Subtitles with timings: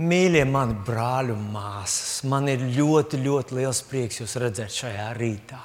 [0.00, 5.60] Mīļie mani brāļi un māsas, man ir ļoti, ļoti liels prieks jūs redzēt šajā rītā.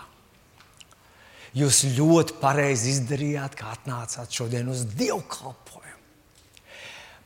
[1.56, 6.02] Jūs ļoti pareizi izdarījāt, ka atnācāt šodien uz dievkalpojumu.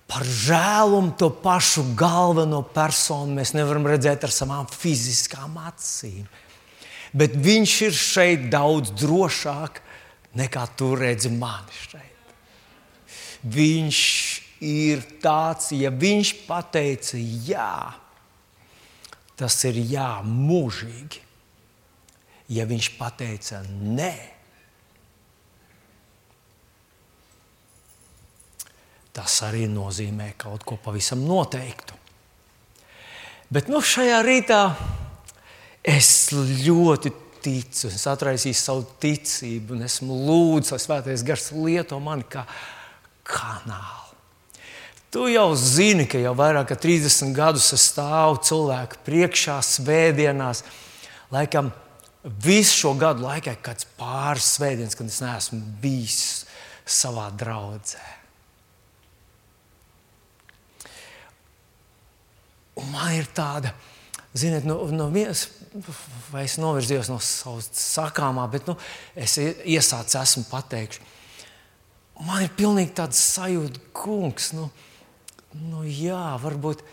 [0.10, 6.28] Par žēlumu to pašu galveno personu mēs nevaram redzēt ar savām fiziskām acīm.
[7.14, 9.82] Bet viņš ir šeit daudz drošāk
[10.38, 12.06] nekā tu redzi mani šeit.
[13.50, 14.04] Viņš
[14.38, 14.49] ir
[15.24, 17.72] tāds, ja viņš pateica jā,
[19.40, 21.26] tas ir jā mūžīgi.
[22.50, 24.14] Ja viņš pateica nē,
[29.14, 31.98] tas arī nozīmē kaut ko pavisam noteiktu.
[33.50, 34.60] Bet nu, šajā rītā
[35.86, 37.12] es ļoti
[37.44, 42.46] ticu, es atraisīju savu ticību, un esmu lūdzis, lai Svētais Gars lieto mani kā
[43.26, 44.09] kanālu.
[45.10, 50.62] Tu jau zini, ka jau vairāk kā 30 gadus es stāvu cilvēku priekšā, svētdienās.
[51.34, 51.72] Laikam
[52.44, 56.20] visu šo gadu laikā ir kāds pāris svētdienas, kad es neesmu bijis
[56.86, 58.04] savā draudzē.
[62.80, 63.74] Un man ir tāda,
[64.38, 65.48] ziniet, no, no vienas,
[66.30, 68.78] vai es novirzījos no savas sakāmā, bet nu,
[69.18, 71.02] es iesācu, esmu pateikts.
[72.28, 74.52] Man ir pilnīgi tāds sajūta, kungs.
[74.56, 74.68] Nu,
[75.58, 76.84] nu, jā, varbūt,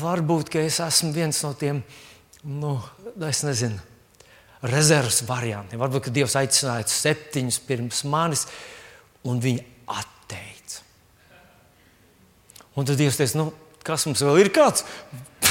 [0.00, 1.82] varbūt es esmu viens no tiem,
[2.44, 2.76] nu,
[3.28, 3.80] es nezinu,
[4.64, 5.80] rezerves variantiem.
[5.80, 8.46] Varbūt Dievs aicināja septiņus pirms manis,
[9.28, 10.82] un viņi atteica.
[12.74, 13.50] Un tad Dievs teica, nu,
[13.86, 14.86] kas mums vēl ir kāds?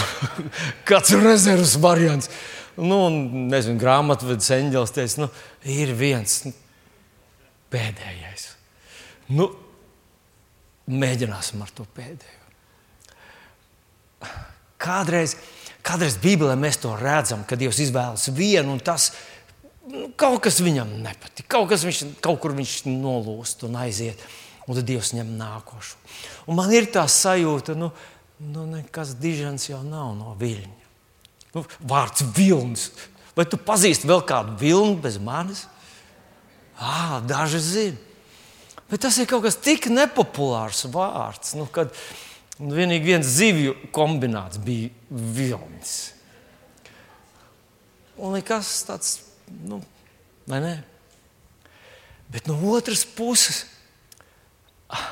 [0.90, 2.32] kāds rezerves variants?
[2.74, 3.20] Nu, un,
[3.52, 5.30] nezinu, grāmatvedis eņģelis teica, nu,
[5.70, 6.54] ir viens nu,
[7.74, 8.48] pēdējais.
[9.34, 9.52] Nu,
[10.92, 12.42] Mēģināsim ar to pēdējo.
[14.84, 15.38] Kādreiz,
[15.86, 19.14] kādreiz Bībelē mēs to redzam, kad Dievs izvēlas vienu, un tas
[19.88, 21.48] nu, kaut kas viņam nepatīk.
[21.52, 24.20] Kaut, viņš, kaut kur viņš nolūst un aiziet,
[24.68, 26.00] un tad Dievs ņem nākošo.
[26.52, 27.94] Un man ir tā sajūta, nu,
[28.44, 30.80] nu nekas dižens jau nav no viļņa.
[31.54, 32.90] Nu, vārds vilnis.
[33.38, 35.64] Vai tu pazīsti vēl kādu vilni bez manis?
[36.76, 38.13] Ah, daži zina.
[38.92, 41.94] Bet tas ir kaut kas tik nepopulārs vārds, nu, kad
[42.60, 45.96] vienīgi viens zivju kombināts bija vilnis.
[48.20, 49.16] Un nekas tāds,
[49.66, 49.80] nu,
[50.50, 50.74] vai ne?
[52.34, 53.64] Bet no otras puses,
[54.90, 55.10] ah,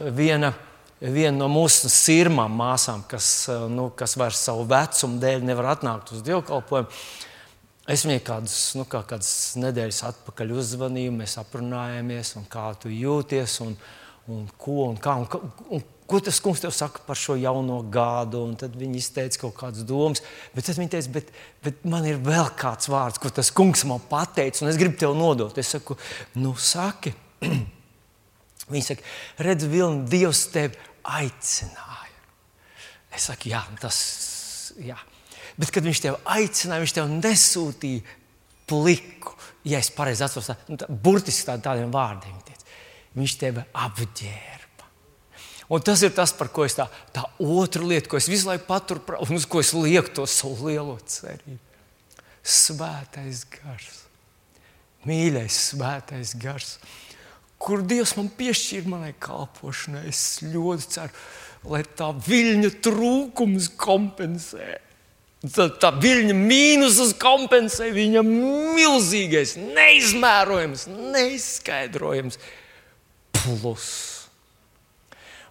[0.00, 0.52] viena,
[1.00, 6.22] viena no mūsu sirmām māsām, kas, nu, kas vairs savu vecumu dēļ nevar atnākt uz
[6.24, 6.88] dievkalpojumu,
[7.90, 13.72] Es viņai kādus, nu, kā kādas nedēļas atpakaļ uzzvanīju, mēs aprunājāmies, kā tu jūties, un,
[14.30, 18.44] un ko, un kā, un, un, ko tas kungs tev saka par šo jauno gadu.
[18.46, 20.22] Un tad viņi izteica kaut kādas domas,
[20.54, 21.34] bet tad viņi teica, bet,
[21.66, 25.18] bet man ir vēl kāds vārds, ko tas kungs man pateica, un es gribu tev
[25.18, 25.58] nodot.
[25.58, 25.98] Es saku,
[26.38, 27.14] nu, saki.
[28.70, 32.18] Viņi saka, redz, Vilni, Dievs tevi aicināja.
[33.10, 33.98] Es saku, jā, tas
[34.78, 35.09] ir.
[35.60, 38.16] Bet, kad viņš tev aicināja, viņš tev nesūtīja
[38.70, 39.34] pliku.
[39.68, 42.38] Ja es pareizi atceros, nu, tā, burtiski tā, tādiem vārdiem.
[42.46, 42.62] Tiec.
[43.18, 44.86] Viņš tevi apģērba.
[45.70, 48.64] Un tas ir tas, par ko es tā, tā otra lieta, ko es visu laiku
[48.70, 51.60] paturu, un uz ko es lieku to savu lielo cerību.
[52.40, 54.00] Svētais gars,
[55.04, 56.78] mīļais, svētais gars,
[57.60, 60.06] kur Dievs man piešķīra manai kalpošanai.
[60.08, 61.18] Es ļoti ceru,
[61.68, 64.78] lai tā viļņa trūkums kompensē
[65.40, 70.84] Tad tā viļņa mīnusus kompensē viņa milzīgais, neizmērojams,
[71.14, 72.36] neizskaidrojams
[73.38, 73.86] plus.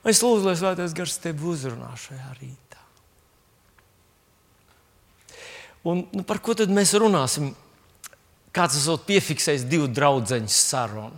[0.05, 2.83] Es lūdzu, lai Svētais Gars tevi uzrunā šajā rītā.
[5.89, 7.50] Un, nu, par ko tad mēs runāsim?
[8.53, 11.17] Kāds esot piefiksējis divu draugu sarunu.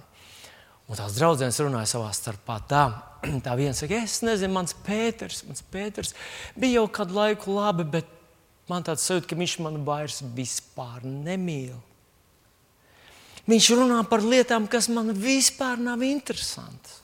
[0.88, 2.58] Un tās draudzenes runāja savā starpā.
[2.72, 2.86] Tā,
[3.46, 6.16] tā viena saka, es nezinu, mans Pēters, mans Pēters
[6.56, 8.21] bija jau kādu laiku labi, bet
[8.70, 11.78] Man tāds sajūta, ka viņš man vairs vispār nemīl.
[13.50, 17.00] Viņš runā par lietām, kas man vispār nav interesantas.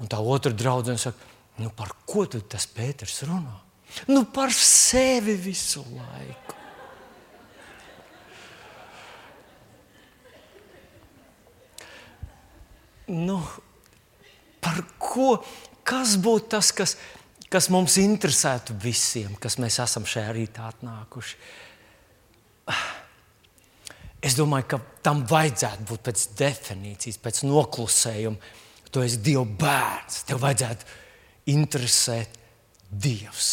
[0.00, 1.28] Un tā otra draudzene saka,
[1.60, 3.58] nu par ko tad tas Pēters runā?
[4.08, 6.56] Nu par sevi visu laiku.
[13.10, 13.40] Nu,
[14.62, 15.40] par ko?
[15.82, 16.94] Kas būtu tas, kas
[17.50, 21.36] kas mums interesētu visiem, kas mēs esam šajā rītā atnākuši.
[24.20, 28.56] Es domāju, ka tam vajadzētu būt pēc definīcijas, pēc noklusējuma.
[28.90, 30.24] Tu esi Dieva bērns.
[30.28, 30.88] Tev vajadzētu
[31.54, 32.36] interesēt
[32.90, 33.50] Dievs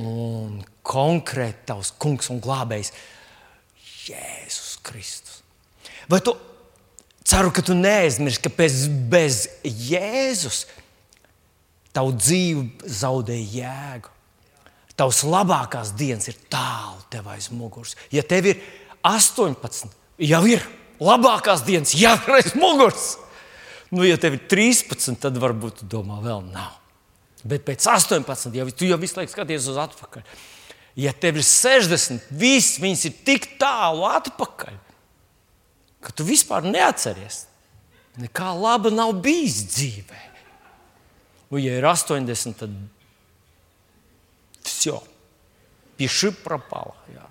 [0.00, 2.90] un konkrēti tavs kungs un glābējs
[4.08, 5.42] Jēzus Kristus.
[6.10, 6.34] Vai tu
[7.24, 10.64] ceru, ka tu neaizmirsti, ka bez, bez Jēzus
[11.94, 14.10] tavu dzīve zaudē jēgu?
[14.94, 17.96] Tavs labākās dienas ir tālu tev aiz muguras.
[18.14, 18.60] Ja tev ir
[19.02, 19.90] 18,
[20.22, 20.62] jau ir
[21.02, 23.14] labākās dienas, jau ir aiz muguras.
[23.94, 26.78] Nu, ja tev ir 13, tad varbūt tu domā, vēl nav.
[27.44, 30.24] Bet pēc 18, jau tu jau visu laiku skaties uz atpakaļ.
[30.98, 34.78] Ja tev ir 60, viss viņas ir tik tālu atpakaļ,
[36.04, 37.44] ka tu vispār neatceries.
[38.22, 40.20] Nekā laba nav bijis dzīvē.
[41.49, 42.69] Un, ja ir 80, tad
[44.63, 45.03] все,
[45.97, 46.95] пиши пропало.
[47.13, 47.25] Jā.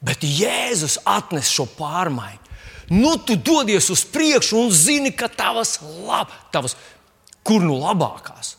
[0.00, 2.40] Bet Jēzus atnes šo pārmaiņu.
[2.90, 5.78] Nu, tu dodies uz priekšu un zini, ka tavas,
[6.08, 6.74] lab, tavas
[7.46, 8.56] kur nu labākās.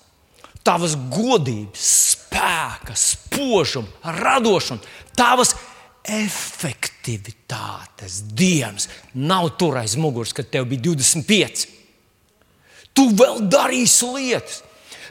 [0.64, 3.88] Tavas godības, spēka, spožuma,
[4.22, 4.80] radošuma,
[5.18, 5.56] tavas
[6.06, 11.75] efektivitātes dienas nav tur aiz muguras, kad tev bija 25.
[12.97, 14.63] Tu vēl darīsi lietas.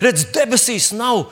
[0.02, 1.28] Redz, debesīs nav.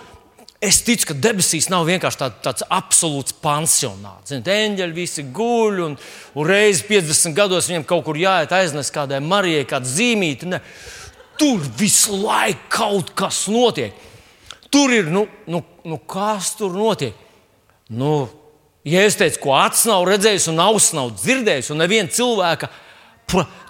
[0.63, 4.29] Es ticu, ka debesīs nav vienkārši tā, tāds absolūts pansionāts.
[4.31, 5.97] Ziniet, eņģeļi visi guļ, un,
[6.39, 10.47] un reizes 50 gados viņiem kaut kur jāiet aiznest kādai Marijai, kāda zīmīte.
[10.53, 10.61] Ne.
[11.41, 13.97] Tur visu laiku kaut kas notiek.
[14.71, 17.17] Tur ir, nu, nu, nu kas tur notiek?
[17.91, 18.29] Nu,
[18.88, 22.71] ja es teicu, ko acis nav redzējis, un auss nav dzirdējis, un neviena cilvēka,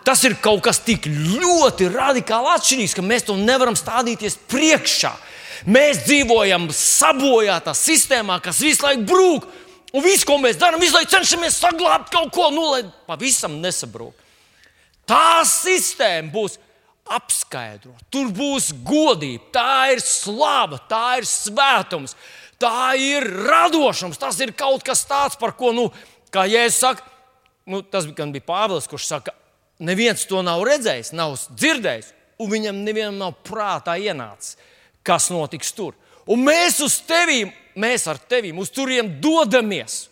[0.03, 5.13] tas ir kaut kas tik ļoti radikāli atšķirīgs, ka mēs to nevaram stādīties priekšā.
[5.69, 9.47] Mēs dzīvojam sabojātā sistēmā, kas visu laiku brūk.
[9.93, 14.15] Un viss, ko mēs darām, visu laiku cenšamies saglabāt kaut ko, nu, lai pavisam nesabrūk.
[15.07, 16.57] Tā sistēma būs
[17.11, 18.01] apskaidrot.
[18.11, 22.15] Tur būs godība, tā ir slava, tā ir svētums,
[22.59, 24.19] tā ir radošums.
[24.19, 25.89] Tas ir kaut kas tāds, par ko, nu,
[26.33, 27.07] kā Jēzus saka,
[27.69, 29.35] nu, tas bija Pāvils, kurš saka,
[29.83, 34.57] neviens to nav redzējis, nav dzirdējis, un viņam nevienam nav prātā ienācis,
[35.05, 35.93] kas notiks tur.
[36.29, 40.07] Un mēs uz tevīm, mēs ar tevīm uz turiem dodamies.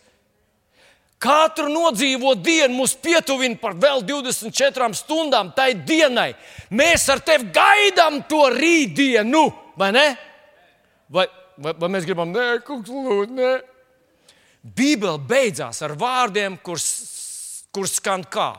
[1.21, 6.31] Katru nodzīvo dienu mūs pietuvina par vēl 24 stundām tai dienai.
[6.73, 9.43] Mēs ar tevi gaidām to rītdienu,
[9.77, 10.07] vai ne?
[11.13, 11.27] Vai,
[11.61, 13.53] vai, vai mēs gribam, nē, kungs, lūdzu, nē.
[14.61, 16.89] Bībele beidzās ar vārdiem, kurš
[17.71, 18.51] kur skan kā?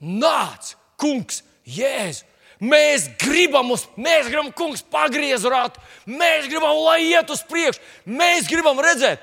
[0.00, 2.26] Nāc, kungs, jēzu!
[2.60, 8.50] Mēs gribam, uz, mēs gribam, kungs, pagriezt rātu, mēs gribam, lai iet uz priekšu, mēs
[8.52, 9.22] gribam redzēt,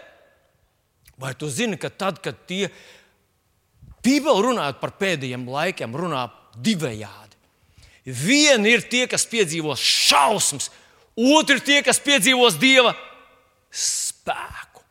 [1.17, 2.69] Vai tu zini, ka tad, kad tie
[4.05, 6.27] Bībeli runājot par pēdējiem laikiem, runā
[6.63, 7.39] divējādi.
[8.05, 10.69] Viena ir tie, kas piedzīvos šausmas,
[11.17, 12.93] otra ir tie, kas piedzīvos dieva
[13.73, 14.85] spēku.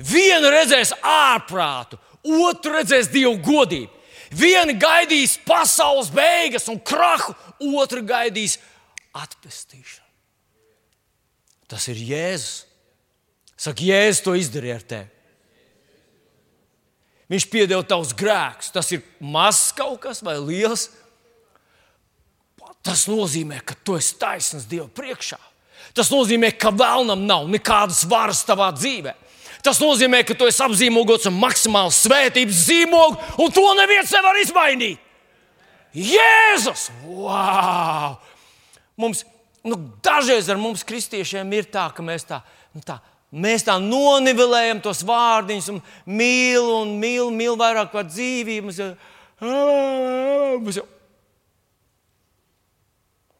[0.00, 2.00] Viena redzēs ārprātu,
[2.48, 3.92] otra redzēs dievu godību.
[4.34, 7.34] Viena gaidīs pasaules beigas un krahu,
[7.80, 8.58] otra gaidīs
[9.16, 10.06] atpestīšanu.
[11.68, 12.64] Tas ir Jēzus.
[13.58, 15.18] Saka, Jēzus to izdarīja ar tevi.
[17.28, 18.72] Viņš piedeva tavus grēkus.
[18.72, 20.88] Tas ir mazs kaut kas vai liels.
[22.84, 25.36] Tas nozīmē, ka tu esi taisnīgs Dieva priekšā.
[25.96, 29.12] Tas nozīmē, ka vēlnam nav nekādas varas tavā dzīvē.
[29.64, 35.04] Tas nozīmē, ka tu esi apzīmogots ar maksimālu svētības zīmogu, un to neviens nevar izmainīt.
[35.96, 36.88] Jēzus!
[37.08, 38.18] Wow!
[38.98, 39.24] Mums,
[39.66, 42.42] nu, dažreiz ar mums, kristiešiem, ir tā, ka mēs tā,
[42.74, 48.70] nu, tā Mēs tā nonivelējam tos vārdiņus, un mīlu, un mīlu, mīlu vairāk par dzīvību.
[48.70, 48.78] Mēs
[50.80, 50.86] jau...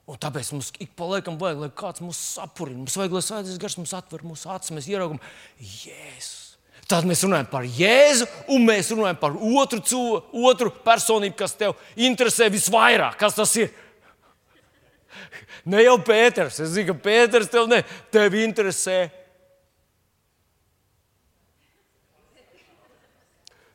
[0.08, 2.80] Un tāpēc mums ik pa laikam vajag, lai kāds mūs sapurina.
[2.80, 5.20] Mums vajag, lai svētais gars mums atver mūsu acis, mēs ieraugam
[5.60, 6.46] Jēzu.
[6.88, 8.24] Tad mēs runājam par Jēzu,
[8.54, 9.82] un mēs runājam par otru,
[10.48, 13.18] otru personību, kas tev interesē visvairāk.
[13.20, 13.68] Kas tas ir?
[15.68, 16.62] Ne jau Pēters.
[16.64, 17.82] Es zinu, ka Pēters tev, ne,
[18.14, 19.02] tev interesē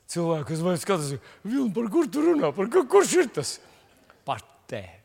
[0.10, 1.14] cilvēki, kas man skatās,
[1.78, 2.50] par kur tu runā?
[2.58, 3.56] Par kur, kurš ir tas?
[4.26, 5.03] Par tevi.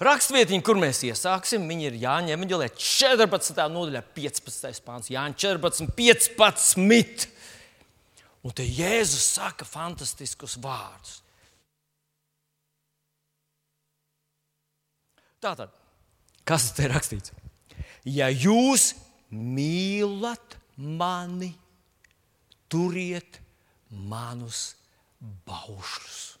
[0.00, 3.58] Rakstvietiņa, kur mēs iesāksim, ir Jāņa Evanģelē 14.
[3.68, 4.80] nodaļā, 15.
[4.86, 5.10] pāns.
[5.12, 7.26] Jāņa 14, 15.
[8.40, 11.18] Un te Jēzus saka fantastiskus vārdus.
[15.40, 15.68] Tātad,
[16.48, 17.36] kas te ir rakstīts?
[18.08, 18.94] Ja jūs
[19.28, 21.52] mīlat mani,
[22.72, 23.40] turiet
[23.90, 24.70] manus
[25.44, 26.39] baušļus.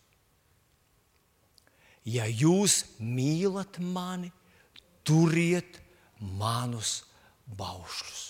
[2.10, 4.30] Ja jūs mīlat mani,
[5.06, 5.78] turiet
[6.20, 7.00] manus
[7.58, 8.26] baušļus.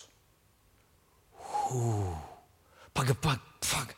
[2.95, 3.97] Pagaid, pagaid, pagaid.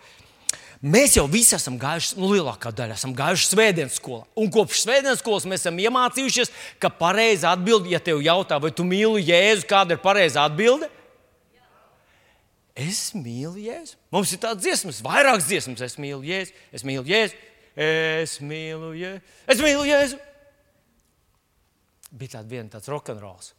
[0.82, 4.24] Mēs jau visi esam gājuši, nu, lielākā daļa esam gājuši svētdienas skolā.
[4.34, 6.50] Un kopš svētdienas skolas mēs esam iemācījušies,
[6.82, 10.90] ka pareizā atbilde, ja tev jautā, vai tu mīli Jēzu, kāda ir pareizā atbilde?
[12.74, 13.94] Es mīlu Jēzu.
[14.10, 15.84] Mums ir tādas dziesmas, vairākas dziesmas.
[15.86, 17.38] Es mīlu Jēzu, es mīlu Jēzu,
[17.78, 19.22] es mīlu Jēzu.
[19.54, 20.18] Es mīlu Jēzu.
[22.12, 23.52] Bija tāda viena tāds rokenrols.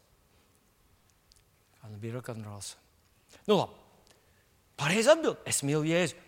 [1.81, 2.75] Kāda bija rokenrols?
[3.49, 3.79] Nu, labi.
[4.77, 5.41] Pareizi atbild.
[5.49, 6.19] Es mīlu Jēzu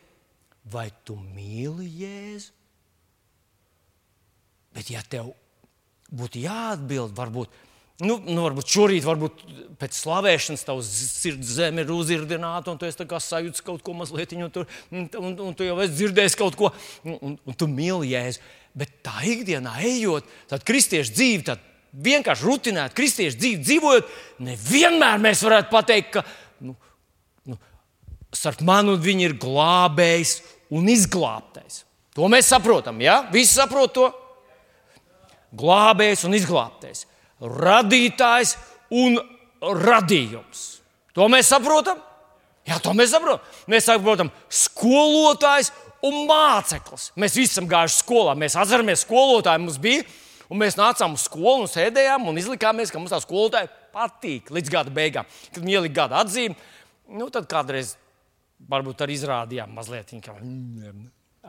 [0.71, 2.53] vai tu mīli Jēzu?
[4.75, 5.29] Bet, ja tev
[6.11, 7.53] būtu jāatbild, varbūt,
[8.03, 9.43] nu, nu, varbūt šorīt, varbūt
[9.79, 10.89] pēc slavēšanas tavs
[11.21, 15.37] sirds zeme ir uzirdināta, un tu esi sajūtis kaut ko mazliet, un, tur, un, un,
[15.47, 16.71] un tu jau esi dzirdējis kaut ko,
[17.05, 18.43] un, un, un tu mīli Jēzu.
[18.75, 21.63] Bet tā ikdienā ejot, tad kristiešu dzīve, tad
[21.95, 24.11] vienkārši rutinēt kristiešu dzīvi dzīvojot,
[24.43, 26.25] nevienmēr mēs varētu pateikt, ka
[26.67, 26.75] nu,
[27.47, 27.55] nu,
[28.35, 30.41] starp mani un viņu ir glābējs
[30.75, 31.85] un izglābtais.
[32.15, 33.21] To mēs saprotam, ja?
[33.31, 34.09] Visi saprot to.
[35.55, 37.05] Glābējs un izglābtais.
[37.41, 38.55] Radītājs
[38.95, 39.17] un
[39.61, 40.65] radījums.
[41.15, 41.99] To mēs saprotam.
[42.65, 43.43] Jā, to mēs saprotam.
[43.71, 45.71] Mēs saprotam, skolotājs
[46.05, 47.11] un māceklis.
[47.19, 48.35] Mēs visi esam gājuši skolā.
[48.39, 50.05] Mēs atceramies, skolotāji mums bija.
[50.51, 54.71] Un mēs nācām uz skolu un sēdējām un izlikāmies, ka mums tā skolotāja patīk līdz
[54.73, 55.29] gada beigām.
[55.49, 56.57] Kad viņi ielika gada atzīmi,
[57.17, 57.95] nu, tad kādreiz
[58.69, 60.35] varbūt arī izrādījām mazliet, ka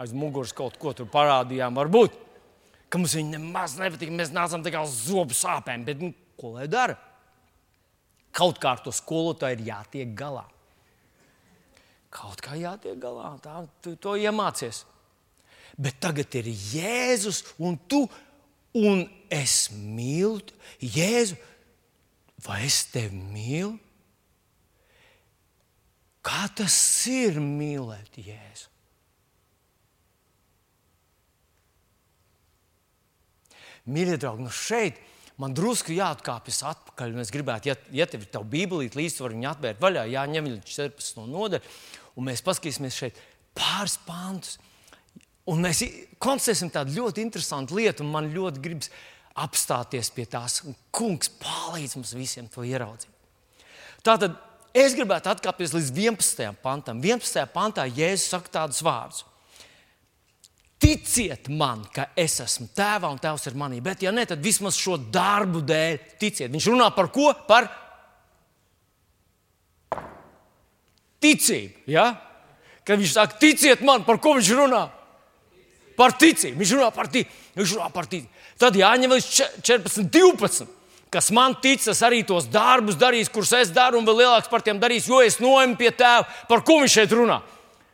[0.00, 1.76] aiz muguras kaut ko tur parādījām.
[1.76, 2.16] Varbūt,
[2.90, 6.66] ka mums viņa nemaz nepatīk, mēs nācām tā kā zobu sāpēm, bet nu, ko lai
[6.70, 6.96] dara?
[8.36, 10.44] Kaut kā ar to skolotāju ir jātiek galā.
[12.12, 14.84] Kaut kā jātiek galā, tā tu to iemācies.
[15.76, 18.04] Bet tagad ir Jēzus un tu,
[18.76, 20.40] un es mīlu
[20.80, 21.36] Jēzu.
[22.46, 23.74] Vai es tevi mīlu?
[26.26, 26.76] Kā tas
[27.08, 28.75] ir mīlēt Jēzu?
[33.86, 34.98] Mīļie draugi, nu šeit
[35.40, 37.16] man drusku jāatkāpjas atpakaļ.
[37.22, 40.72] Es gribētu, ja, ja tev ir tā bībelīte līdzi, var viņu atvērt vaļā, jāņem līdz
[40.76, 41.26] 14.
[41.30, 41.74] nodaļa,
[42.16, 43.20] un mēs paskatīsimies šeit
[43.56, 44.56] pāris pantus.
[45.46, 45.84] Un mēs
[46.18, 48.90] konstatēsim tādu ļoti interesantu lietu, un man ļoti gribas
[49.38, 50.58] apstāties pie tās.
[50.90, 53.12] Kungs palīdz mums visiem to ieraudzīt.
[54.06, 54.34] Tātad
[54.76, 56.50] Es gribētu atkāpties līdz 11.
[56.60, 56.98] pantam.
[57.00, 57.46] 11.
[57.54, 59.22] pantā Jēzus saka tādus vārdus.
[60.76, 64.76] Ticiet man, ka es esmu tēvā un tēvs ir manī, bet, ja ne, tad vismaz
[64.76, 66.52] šo darbu dēļ ticiet.
[66.52, 67.30] Viņš runā par ko?
[67.48, 67.70] Par
[71.24, 71.86] ticību.
[71.90, 72.10] Ja?
[72.86, 74.84] Kad viņš saka, ticiet man, par ko viņš runā?
[75.96, 76.60] Par ticību.
[76.60, 77.44] Viņš runā par ticību.
[77.56, 78.44] Viņš runā par ticību.
[78.60, 79.30] Tad jāņem līdz
[79.64, 80.74] 14, 12
[81.16, 84.60] kas man tic, tas arī tos darbus darīs, kurus es daru, un vēl lielāks par
[84.64, 86.26] tiem darīs, jo es noemu pie tēva.
[86.50, 87.38] Par ko viņš šeit runā?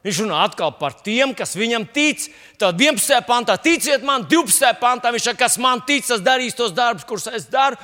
[0.03, 2.25] Viņš runā atkal par tiem, kas viņam tic.
[2.59, 3.21] Tad 11.
[3.27, 4.73] pantā ticiet man, 12.
[4.83, 7.79] pantā viņš saka, kas man tic, tas darīs tos darbus, kurus es daru.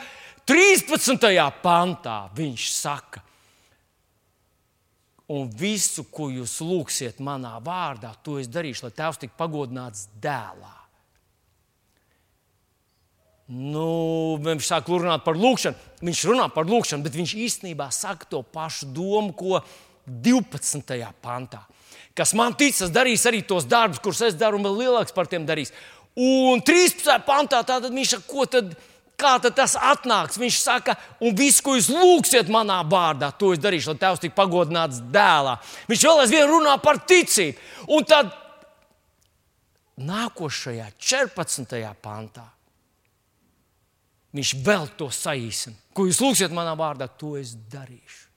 [0.48, 1.28] 13.
[1.62, 3.22] pantā viņš saka,
[5.28, 10.74] un visu, ko jūs lūgsiet manā vārdā, to es darīšu, lai Tēvs tiktu pagodināts dēlā.
[13.48, 15.76] Nu, viņš sāk runāt par lūkšanu.
[16.04, 19.62] Viņš runā par lūkšanu, bet viņš īstenībā saka to pašu domu, ko
[20.04, 20.98] 12.
[21.24, 21.62] pantā.
[22.18, 25.30] Kas man tic, tas darīs arī tos darbus, kurus es daru, un vēl lielāks par
[25.30, 25.70] tiem darīs.
[26.18, 27.20] Un 13.
[27.26, 28.74] pantā tātad viņš saka, ko tad,
[29.18, 30.40] kā tad tas atnāks?
[30.42, 34.34] Viņš saka, un viss, ko jūs lūgsiet manā vārdā, to es darīšu, lai Tēvs tik
[34.34, 35.56] pagodināts dēlā.
[35.86, 37.70] Viņš vēl aizvien runā par ticību.
[37.94, 38.34] Un tad
[40.02, 41.82] nākošajā 14.
[42.02, 42.48] pantā
[44.36, 45.76] Viņš vēl to saīsina.
[45.96, 48.27] Ko jūs lūgsiet manā vārdā, to es darīšu.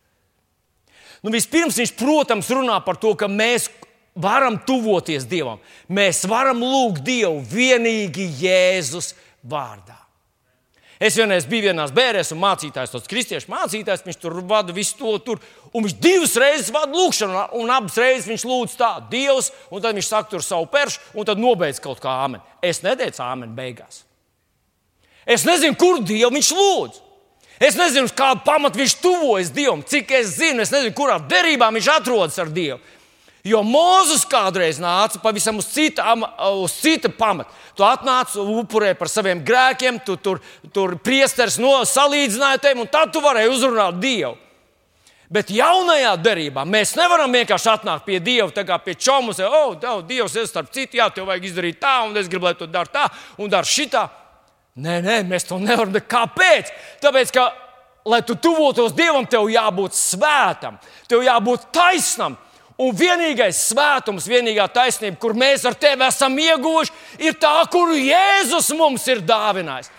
[1.21, 3.69] Nu, vispirms viņš, protams, runā par to, ka mēs
[4.17, 5.61] varam tuvoties Dievam.
[5.89, 9.13] Mēs varam lūgt Dievu vienīgi Jēzus
[9.43, 9.97] vārdā.
[11.01, 15.15] Es vienreiz biju vienā bērnēs, un mācītājs, tas kristiešu mācītājs, viņš tur vada visu to
[15.25, 15.39] tur.
[15.73, 19.97] Un viņš divas reizes vada lūgšanu, un abas reizes viņš lūdz tā, Dievs, un tad
[19.97, 22.43] viņš saka tur savu peršu, un tad nobeidz kaut kā āmeni.
[22.61, 24.03] Es neteicu āmeni beigās.
[25.25, 27.01] Es nezinu, kur Dievu viņš lūdz.
[27.61, 31.69] Es nezinu, uz kādu pamatu viņš tuvojas Dievam, cik es zinu, es nezinu, kurā derībā
[31.69, 32.79] viņš atrodas ar Dievu.
[33.45, 36.13] Jo Mozus kādreiz nāca pavisam uz cita,
[36.57, 37.49] uz cita pamata.
[37.77, 40.41] Tu atnāc upurē par saviem grēkiem, tu tur,
[40.73, 44.35] tur priesteris no salīdzināja tevi, un tad tu varēji uzrunāt Dievu.
[45.31, 50.35] Bet jaunajā derībā mēs nevaram vienkārši atnākt pie Dieva, tā kā pie čomus, oh, Dievs,
[50.35, 53.05] es starp citu, jā, tev vajag izdarīt tā, un es gribu, lai tu dari tā,
[53.39, 54.09] un dari šitā.
[54.79, 55.97] Nē, nē, mēs to nevaram.
[56.07, 56.71] Kāpēc?
[57.03, 57.49] Tāpēc, ka,
[58.07, 60.79] lai tu tuvotos Dievam, tev jābūt svētam,
[61.11, 62.37] tev jābūt taisnam.
[62.81, 68.71] Un vienīgais svētums, vienīgā taisnība, kur mēs ar tevi esam ieguvuši, ir tā, kuru Jēzus
[68.79, 69.91] mums ir dāvinājis.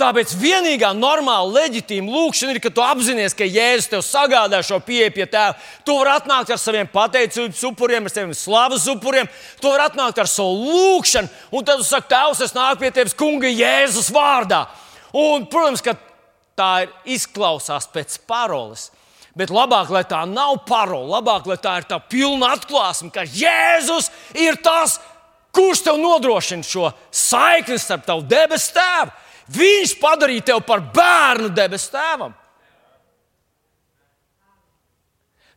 [0.00, 5.12] Tāpēc vienīgā normāla, leģitīma lūkšana ir, ka tu apzinājies, ka Jēzus tev sagādā šo pieeju
[5.12, 5.58] pie tēva.
[5.84, 9.28] Tu vari atnākt ar saviem pateicības upuriem, ar saviem slavas upuriem,
[9.60, 13.16] tu vari atnākt ar savu lūkšanu, un tad tu saki, Tēvs, es nāku pie tevis,
[13.18, 14.64] Kunga, Jēzus vārdā.
[15.12, 15.98] Un, protams, ka
[16.56, 16.72] tā
[17.04, 18.88] izklausās pēc paroles.
[19.36, 24.08] Bet labāk, lai tā nav parola, labāk, lai tā ir tā pilna atklāsme, ka Jēzus
[24.32, 24.96] ir tas,
[25.52, 31.90] kurš tev nodrošina šo saikni starp tavu debesu tēvu Viņš padarīja tevi par bērnu debesu
[31.94, 32.36] tēvam.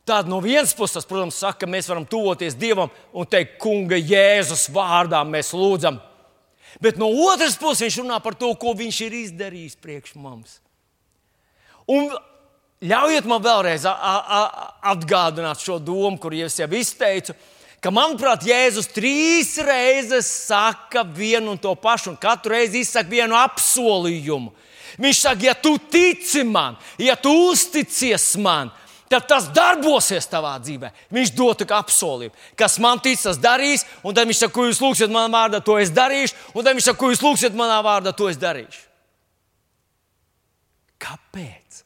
[0.04, 4.66] Tāda no vienas puses, protams, saka, ka mēs varam tuvoties Dievam un teikt, Kunga Jēzus
[4.74, 5.96] vārdā mēs lūdzam.
[6.82, 10.58] Bet no otras puses viņš runā par to, ko viņš ir izdarījis priekš mums.
[11.88, 12.10] Un
[12.84, 17.36] ļaujiet man vēlreiz atgādināt šo domu, kur jau es jau izteicu
[17.84, 23.36] ka, manuprāt, Jēzus trīs reizes saka vienu un to pašu, un katru reizi izsaka vienu
[23.36, 24.54] apsolījumu.
[25.00, 28.70] Viņš saka, ja tu tici man, ja tu uzticies man,
[29.10, 30.92] tad tas darbosies tavā dzīvē.
[31.12, 35.12] Viņš dod apsolījumu, kas man tic, tas darīs, un tad viņš saka, ko jūs lūgsiet
[35.12, 38.30] manā vārdā, to es darīšu, un tad viņš saka, ko jūs lūgsiet manā vārdā, to
[38.32, 38.86] es darīšu.
[41.04, 41.83] Kāpēc?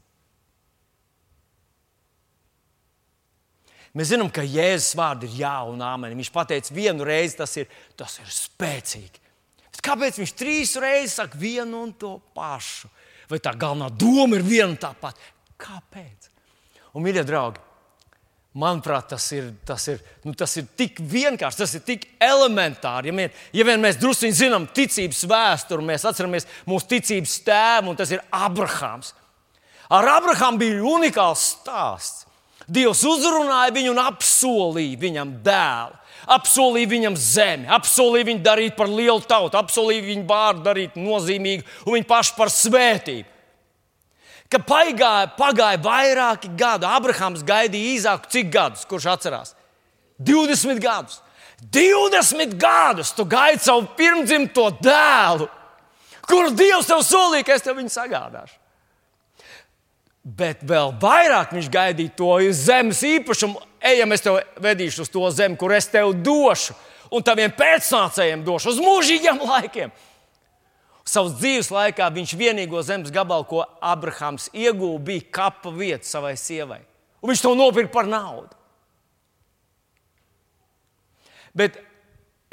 [3.96, 6.18] Mēs zinām, ka Jēzus vārdi ir jā un āmeni.
[6.18, 9.22] Viņš pateica vienu reizi, tas ir, tas ir spēcīgi.
[9.68, 12.90] Bet kāpēc viņš trīs reizes saka vienu un to pašu?
[13.28, 15.22] Vai tā galvenā doma ir viena un tā pati?
[15.60, 16.28] Kāpēc?
[16.94, 17.60] Un, mīļie draugi,
[18.58, 23.10] manuprāt, tas ir, tas ir, nu, tas ir tik vienkārši, tas ir tik elementāri.
[23.10, 27.98] Ja, vien, ja vien mēs druskuļi zinām ticības vēsturi, mēs atceramies mūsu ticības tēvu, un
[28.00, 29.12] tas ir Abrahams.
[29.88, 32.27] Ar Abrahamu bija unikāls stāsts.
[32.68, 35.96] Dievs uzrunāja viņu un apsolīja viņam dēlu.
[36.28, 41.94] Apsolīja viņam zemi, apsolīja viņu darīt par lielu tautu, apsolīja viņu vārdu darīt nozīmīgu un
[41.96, 43.28] viņu pašu par svētību.
[44.52, 49.54] Kad pagāja, pagāja vairāki gadi, Abrahams gaidīja īsāku, cik gadus, kurš atcerās?
[50.20, 51.20] 20 gadus.
[51.72, 55.48] 20 gadus tu gaidi savu pirmdzimto dēlu,
[56.28, 58.56] kuru Dievs tev solīja, ka es tev viņu sagādāšu.
[60.28, 63.62] Bet vēl vairāk viņš gaidīja to zemes īpašumu.
[63.80, 66.74] Ejam, es tev vedīšu uz to zemi, kur es tev došu,
[67.14, 69.94] un taviem pēcnācējiem došu uz mūžīgiem laikiem.
[71.08, 76.82] Savas dzīves laikā viņš vienīgo zemes gabalu, ko Abrahams ieguva, bija kapa vieta savai sievai.
[77.22, 78.52] Un viņš to nopirka par naudu.
[81.56, 81.80] Bet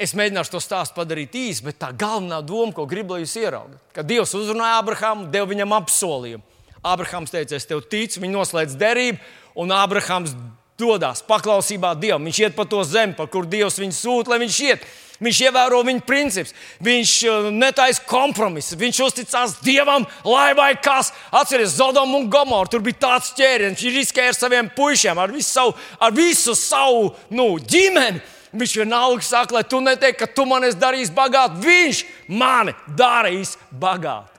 [0.00, 3.82] es mēģināšu to stāstu padarīt īsi, bet tā galvenā doma, ko gribu, lai jūs ieraugat,
[3.92, 6.55] ka Dievs uzrunāja Abrahamu, deva viņam apsolījumu.
[6.86, 9.18] Abrahams teica, es tev ticu, viņi noslēdz derību,
[9.58, 10.36] un Abrahams
[10.78, 12.26] dodas paklausībā Dievam.
[12.28, 14.86] Viņš iet pa to zemi, par kur Dievs viņu sūta, lai viņš iet.
[15.16, 16.52] Viņš ievēro viņa principus,
[16.84, 21.08] viņš uh, netaisa kompromisus, viņš uzticās Dievam, lai vai kas.
[21.32, 22.68] Atcerieties, Zodom un Gomoru.
[22.68, 27.14] Tur bija tāds ķēriens, viņš riskēja ar saviem puišiem, ar visu savu, ar visu savu
[27.32, 28.20] nu, ģimeni.
[28.56, 31.64] Viņš vienalga saka, lai tu neteiksi, ka tu man esi darījis bagātu.
[31.64, 34.32] Viņš mani darīs bagātu.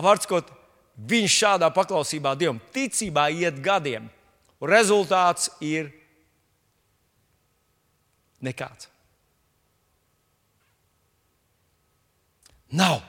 [0.00, 0.30] Vārds,
[1.08, 4.10] Viņš šādā paklausībā Dievam, ticībā iet gadiem,
[4.60, 5.88] un rezultāts ir
[8.44, 8.90] nekāds.
[12.70, 13.00] Nav,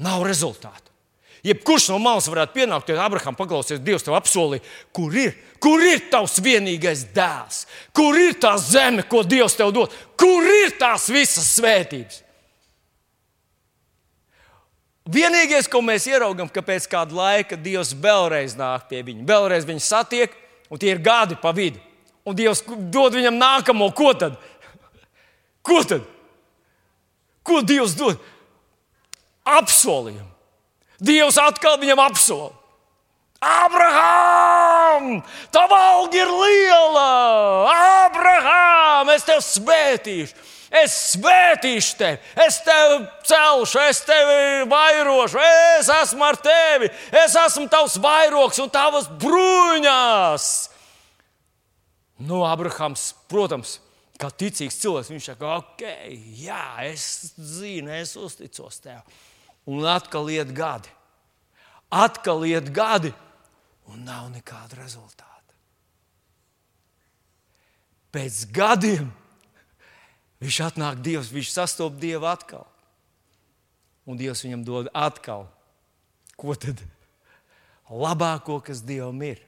[0.00, 0.92] nav rezultātu.
[1.42, 4.62] Jebkurš no malas varētu pienākt pie Abrahama, paklausīties, Dievs tev apsolīja,
[4.94, 9.94] kur ir, kur ir tavs vienīgais dēls, kur ir tā zeme, ko Dievs tev dod,
[10.14, 12.22] kur ir tās visas svētības.
[15.12, 19.26] Vienīgais, ko mēs ieraugām, ka pēc kāda laika Dievs vēlreiz nāk pie viņa.
[19.28, 20.32] Vēlreiz viņu satiek,
[20.72, 21.80] un tie ir gadi pa vidu.
[22.24, 24.38] Un Dievs dod viņam nākamo, ko tad?
[25.66, 26.06] Ko tad?
[27.42, 28.20] Ko Dievs dod?
[29.42, 30.30] Apsolījumu.
[31.02, 32.58] Dievs atkal viņam apsolīja.
[33.42, 35.16] Abraham,
[35.50, 37.06] tava alga ir liela!
[38.06, 40.36] Abraham, es tevi svētīšu!
[40.72, 45.40] Es svētīšu tevi, es tevi celšu, es tevi vairošu,
[45.76, 46.88] es esmu ar tevi,
[47.20, 50.46] es esmu tavs vairogs un tavas bruņās.
[52.24, 53.76] Nu, Abrahams, protams,
[54.16, 55.84] kā ticīgs cilvēks, viņš saka, ok,
[56.40, 59.02] jā, es zinu, es uzticos tev.
[59.68, 60.88] Un atkal iet gadi,
[61.92, 63.12] atkal iet gadi,
[63.92, 65.28] un nav nekāda rezultāta.
[68.12, 69.12] Pēc gadiem
[70.42, 72.66] Viņš atnāk Dievs, viņš sastopas Dievu atkal.
[74.08, 75.46] Un Dievs viņam dod atkal.
[76.34, 76.80] Ko tad?
[77.92, 79.42] Labāko, kas Dievam ir,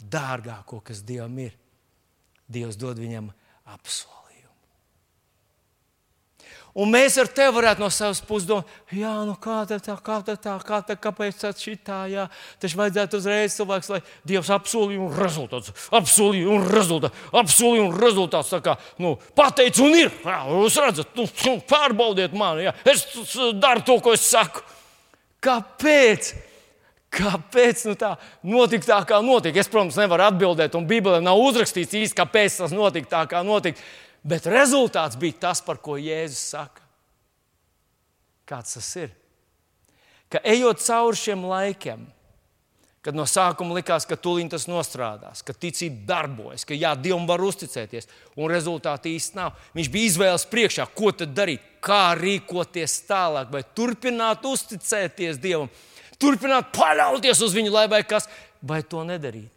[0.00, 1.56] dārgāko, kas Dievam ir.
[2.50, 3.28] Dievs dod viņam
[3.68, 4.19] apsolu.
[6.78, 10.36] Un mēs ar tevi varētu no savas puses domāt, jā, nu kā tā, kā tā,
[10.38, 12.28] kā tā, kāpēc tā šitā, jā.
[12.62, 13.98] Taču vajadzētu uzreiz cilvēks, lai
[14.30, 18.52] Dievs apsolīja un rezultāts, apsolīja un rezultāts, apsolīja un rezultāts.
[18.54, 22.76] Tā kā, nu, pateic un ir, jā, jūs redzat, nu, pārbaudiet mani, jā.
[22.94, 23.02] es
[23.58, 24.62] daru to, ko es saku.
[25.42, 26.30] Kāpēc?
[27.10, 28.12] Kāpēc nu tā
[28.46, 29.58] notika tā, kā notika?
[29.58, 33.82] Es, protams, nevaru atbildēt, un Bībelē nav uzrakstīts īsti, kāpēc tas notika tā, kā notika.
[34.22, 36.84] Bet rezultāts bija tas, par ko Jēzus saka.
[38.48, 39.12] Kāds tas ir?
[40.30, 42.02] Ka ejot cauri šiem laikiem,
[43.00, 47.40] kad no sākuma likās, ka tūlīt tas nostrādās, ka ticība darbojas, ka jā, Dievam var
[47.46, 49.56] uzticēties, un rezultāti īsti nav.
[49.76, 55.72] Viņš bija izvēles priekšā, ko tad darīt, kā rīkoties tālāk, vai turpināt uzticēties Dievam,
[56.20, 58.28] turpināt paļauties uz viņu, lai vai kas,
[58.60, 59.48] vai to nedarīt.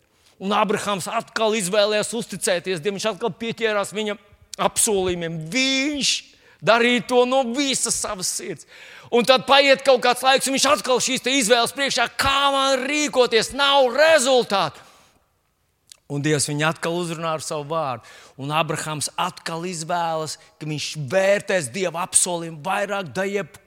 [0.43, 4.21] Un Abrahams atkal izvēlējās uzticēties Dievam, viņš atkal pieķērās viņam
[4.61, 5.39] apsolījumiem.
[5.53, 6.13] Viņš
[6.63, 8.67] darīja to no visas savas sirds.
[9.13, 13.51] Un tad paiet kaut kāds laiks, un viņš atkal šīs izvēles priekšā, kā man rīkoties,
[13.57, 14.81] nav rezultātu.
[16.13, 18.05] Un Dievs viņu atkal uzrunā ar savu vārdu.
[18.41, 23.59] Un Abrahams atkal izvēlas, ka viņš vērtēs Dieva apsolījumu vairāk da jeb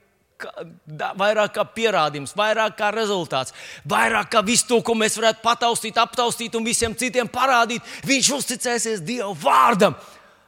[1.16, 3.54] vairāk kā pierādījums, vairāk kā rezultāts,
[3.88, 7.84] vairāk kā visu to, ko mēs varētu pataustīt, aptaustīt un visiem citiem parādīt.
[8.06, 9.96] Viņš uzticēsies Dieva vārdam.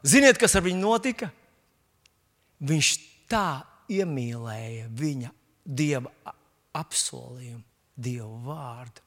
[0.06, 1.30] Ziniet, kas ar viņu notika?
[2.68, 2.92] Viņš
[3.30, 5.30] tā iemīlēja viņa
[5.64, 6.10] dieva
[6.78, 7.62] apsolījumu,
[7.98, 9.04] dieva vārdu.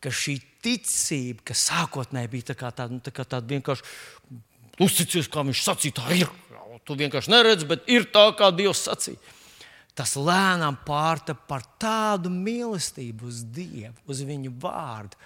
[0.00, 3.84] Ka šī ticība, kas sākotnēji bija tā tāda, nu, tā tāda vienkārši
[4.80, 6.32] uzticības, kā viņš sacīja, tā ir.
[6.88, 9.20] Tu vienkārši neredzi, bet ir tā, kā Dievs sacīja.
[9.94, 15.18] Tas lēnām pārta par tādu mīlestību uz Dievu, uz viņu vārdu,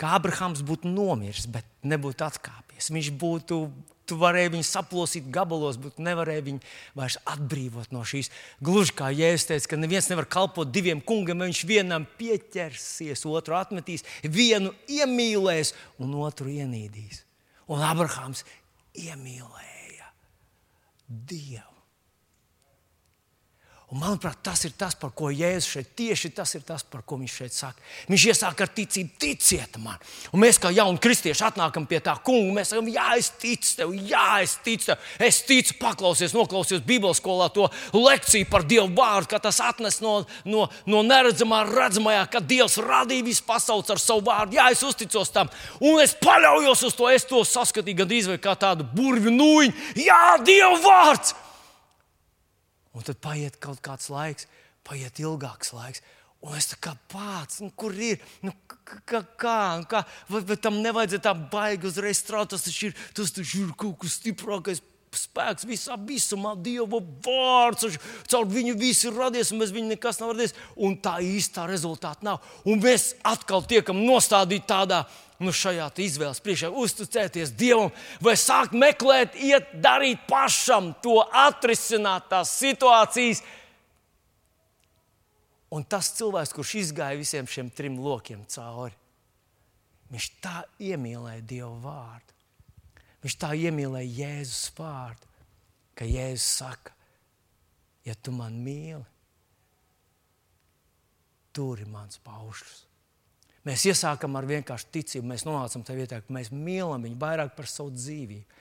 [0.00, 2.90] ka Abrahams būtu nomiris, bet nebūtu atkāpies.
[2.94, 3.58] Viņš būtu,
[4.08, 8.30] tu varēji viņu saplosīt gabalos, bet nevarēji viņu vairs atbrīvot no šīs.
[8.64, 13.58] Gluži kā Jēzus teica, ka neviens nevar kalpot diviem kungam, ja viņš vienam pieķersies, otru
[13.58, 17.22] atmetīs, vienu iemīlēs un otru ienīdīs.
[17.72, 18.44] Un Abrahams
[18.92, 20.10] iemīlēja
[21.08, 21.73] Dievu.
[23.94, 27.14] Un, manuprāt, tas ir tas, par ko Jēzus šeit tieši tas ir tas, par ko
[27.20, 27.82] viņš šeit saka.
[28.10, 30.00] Viņš iesāk ar ticību, ticiet man.
[30.34, 32.56] Un mēs, kā jauni kristieši, atnākam pie tā kunga.
[32.56, 35.04] Mēs sakām, jā, es ticu tev, jā, es ticu tev.
[35.22, 40.16] Es ticu, paklausies, noklausies Bībeles skolā to lekciju par Dievu vārdu, ka tas atnes no,
[40.42, 44.58] no, no neredzamā, redzamajā, ka Dievs radīja visu pasauli ar savu vārdu.
[44.58, 47.12] Jā, es uzticos tam, un es paļaujos uz to.
[47.14, 49.88] Es to saskatīju gandrīz kā tādu burvju nūjiņu.
[50.02, 51.36] Jā, Dieva vārds!
[52.94, 54.46] Un tad paiet kaut kāds laiks,
[54.86, 56.04] paiet ilgāks laiks.
[56.44, 60.76] Un es tā kā pats, nu, kur ir, nu, kā, kā, kā vai, vai tam
[60.84, 62.52] nevajadzēja tā baigi uzreiz strādāt.
[62.54, 64.82] Tas taču ir, tas taču ir kaut kas stiprākais
[65.18, 67.98] spēks visā visumā, Dieva vārds.
[68.30, 70.56] Caur viņu viss ir radies, un bez viņa nekas nav radies.
[70.76, 72.54] Un tā īstā rezultāta nav.
[72.64, 75.04] Un mēs atkal tiekam nostādīti tādā
[75.42, 82.54] nu, šajā izvēles priekšā, uzticēties Dievam, vai sākt meklēt, iet, darīt pašam, to atrisināt tās
[82.60, 83.42] situācijas.
[85.74, 88.94] Un tas cilvēks, kurš izgāja visiem šiem trim lokiem cauri,
[90.14, 92.33] viņš tā iemīlēja Dieva vārdu.
[93.24, 95.28] Viņš tā iemīlēja Jēzus vārdu,
[95.96, 96.92] ka Jēzus saka,
[98.04, 99.04] ja tu man mīli,
[101.54, 102.82] turi mans paušus.
[103.64, 107.70] Mēs iesākam ar vienkāršu ticību, mēs nonācam tajā vietā, ka mēs mīlam viņu vairāk par
[107.70, 108.60] savu dzīvību.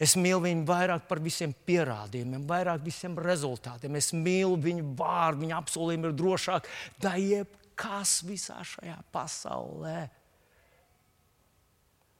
[0.00, 3.98] Es mīlu viņu vairāk par visiem pierādījumiem, vairāk visiem rezultātiem.
[4.00, 6.70] Es mīlu viņu vārdu, viņa apsolījumi ir drošāk
[7.02, 9.98] nekā jebkas visā šajā pasaulē.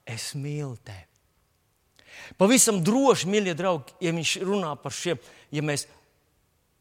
[0.05, 1.10] Es mīlu tevi.
[2.40, 5.20] Pavisam droši, mīļie draugi, ja viņš runā par šiem,
[5.55, 5.87] ja mēs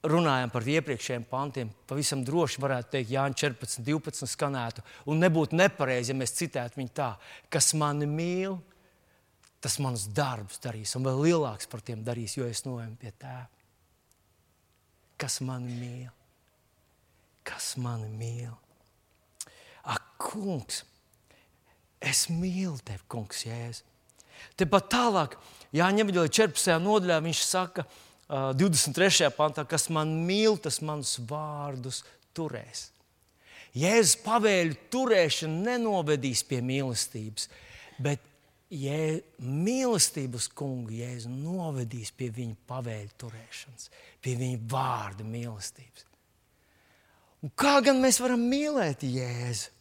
[0.07, 4.83] runājam par iepriekšējiem pantiem, pavisam droši varētu teikt, Jānis 14, 12 skanētu.
[5.11, 7.11] Un nebūtu nepareizi, ja mēs citētu viņu tā,
[7.51, 8.59] kas mani mīl,
[9.59, 13.49] tas manus darbus darīs, un vēl lielāks par tiem darīs, jo es noeju pie tēva.
[15.19, 16.11] Kas mani mīl?
[17.43, 18.53] Kas mani mīl?
[19.83, 20.85] Ak, kungs,
[21.99, 23.83] es mīlu tevi, kungs, jēzus.
[24.59, 25.35] Tepat tālāk,
[25.75, 26.77] Jāņem 14.
[26.81, 27.85] nodaļā, viņš saka,
[28.29, 29.29] 23.
[29.33, 32.03] pantā, kas man mīl, tas manus vārdus
[32.37, 32.89] turēs.
[33.77, 37.49] Jēzus pavēļu turēšana nenovedīs pie mīlestības,
[38.01, 38.25] bet
[38.69, 43.87] Jē, mīlestības kungu Jēzu novedīs pie viņa pavēļu turēšanas,
[44.21, 46.05] pie viņa vārda mīlestības.
[47.41, 49.71] Un kā gan mēs varam mīlēt Jēzu?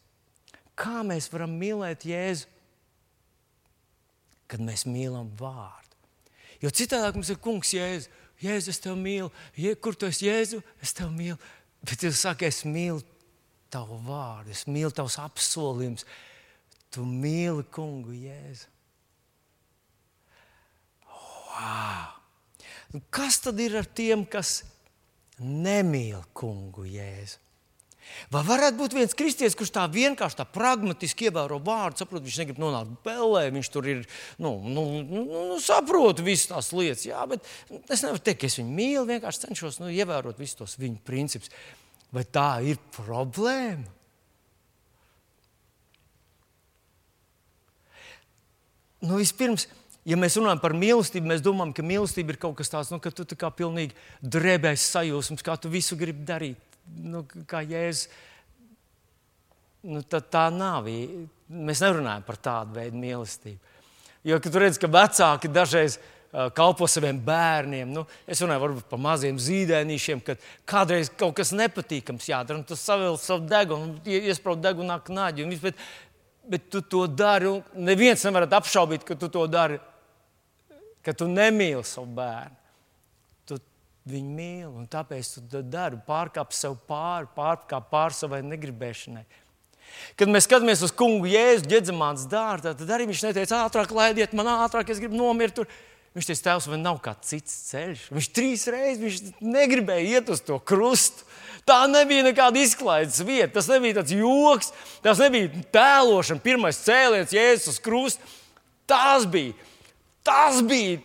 [0.78, 2.48] Kā mēs varam mīlēt Jēzu,
[4.48, 5.96] kad mēs mīlam vārdu?
[6.62, 8.08] Jo citādi mums ir kungs Jēzus.
[8.38, 11.38] Jēzu, es tevi mīlu, Je, kur tu esi Jēzu, es tevi mīlu.
[11.82, 13.02] Bet jūs sakat, es mīlu
[13.72, 16.06] tavu vārdu, es mīlu tavus apsolījumus.
[16.94, 18.70] Tu mīli kungu Jēzu.
[21.08, 22.14] Wow.
[22.94, 24.62] Un kas tad ir ar tiem, kas
[25.42, 27.42] nemīl kungu Jēzu?
[28.32, 32.62] Vai varētu būt viens kristietis, kurš tā vienkārši tā pragmatiski ievēro vārdu, saprot, viņš negrib
[32.62, 34.02] nonākt bellē, viņš tur ir,
[34.42, 37.46] nu, nu, nu, nu saprot visas tās lietas, jā, bet
[37.88, 41.54] es nevaru teikt, ka es viņu mīlu, vienkārši cenšos nu, ievērot visus tos viņa principus.
[42.12, 43.96] Vai tā ir problēma?
[48.98, 49.68] Nu, vispirms,
[50.08, 53.12] ja mēs runājam par mīlestību, mēs domājam, ka mīlestība ir kaut kas tāds, nu, ka
[53.14, 56.67] tu tā kā pilnīgi drebēs sajūsmas, kā tu visu gribi darīt.
[56.96, 58.09] Nu, kā jēzus,
[59.88, 60.88] nu, tā nav.
[61.48, 63.74] Mēs nerunājam par tādu veidu mīlestību.
[64.27, 65.98] Jo, kad tu redz, ka vecāki dažreiz
[66.57, 72.27] kalpo saviem bērniem, nu, es runāju varbūt par maziem zīdēnīšiem, kad kādreiz kaut kas nepatīkams
[72.29, 75.46] jādara, un tu savilc savu degunu, iesprūst degunā knāģi.
[75.62, 75.79] Bet,
[76.48, 79.79] bet tu to dari, un neviens nevar apšaubīt, ka tu to dari
[81.09, 82.57] ka tu nemīli savu bērnu.
[84.08, 89.24] Viņu mīli, un tāpēc tu dari, pārkāp sev pāri, pārkāp pāri savai negribēšanai.
[90.20, 94.50] Kad mēs skatāmies uz kungu Jēzu ģedzamāts dārza, tad arī viņš neteica, ātrāk laidiet man
[94.54, 95.56] ātrāk, es gribu nomirt.
[95.58, 95.68] Tur.
[96.16, 98.06] Viņš teica, tēvs, man nav kāds cits ceļš.
[98.16, 101.26] Viņš trīs reizes viņš negribēja iet uz to krustu.
[101.68, 104.72] Tā nebija nekāda izklaides vieta, tas nebija tāds joks,
[105.04, 108.36] tas nebija tēlošana, pirmais cēliens, jēzus uz krusta.
[108.88, 109.52] Tas bija
[110.28, 110.98] Tas bija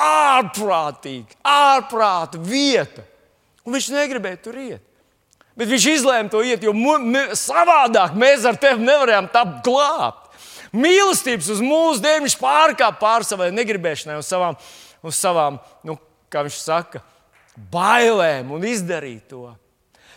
[0.00, 3.04] ārprātīgi, ārprāta vieta.
[3.64, 4.82] Un viņš negribēja tur iet.
[5.54, 6.74] Bet viņš izlēma to iet, jo
[7.38, 10.32] savādāk mēs ar tevi nevarējām tapt glābt.
[10.74, 14.56] Mīlestības uz dēļ viņš pārkāpa pār savai negribēšanai, uz savām,
[15.06, 15.94] uz savām nu,
[16.26, 17.04] kā viņš saka,
[17.70, 19.44] bailēm un izdarīja to.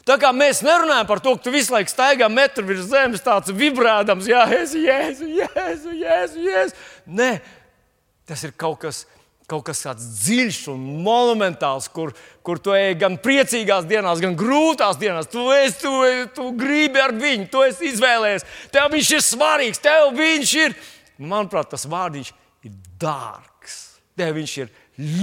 [0.08, 3.54] Tā kā mēs nerunājam par to, ka tu visu laiku staigā metru virs zemes, tāds
[3.54, 6.86] vibrēdams, jēzu, jēzu, jēzu, jēzu, jēzu.
[7.06, 7.32] Nē,
[8.28, 9.06] Tas ir kaut kas,
[9.48, 12.12] kaut kas tāds dziļš un monumentāls, kur,
[12.44, 15.30] kur tu ej gan priecīgās dienās, gan grūtās dienās.
[15.32, 15.92] Tu, esi, tu,
[16.36, 18.44] tu gribi ar viņu, tu esi izvēlējies.
[18.74, 20.76] Tev viņš ir svarīgs, tev viņš ir.
[21.18, 22.34] Manuprāt, tas vārdiņš
[22.68, 23.78] ir dārgs.
[24.20, 24.74] Tev viņš ir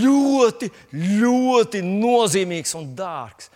[0.00, 3.50] ļoti, ļoti nozīmīgs un dārgs.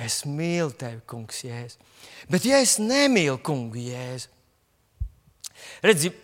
[0.00, 1.78] Es mīlu tevi, kungs, jēzu.
[2.30, 4.30] Bet, ja es nemīlu kungu jēzu,
[5.84, 6.16] redziet,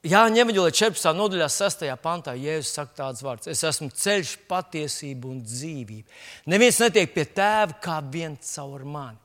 [0.00, 1.10] Jāņa Evanģelē 14.
[1.12, 1.82] nodaļā, 6.
[2.00, 6.08] pantā, Jēzus saka tāds vārds: Es esmu ceļš, patiesība un dzīvība.
[6.48, 9.20] Neviens netiek pie tēva kā viens caur mani.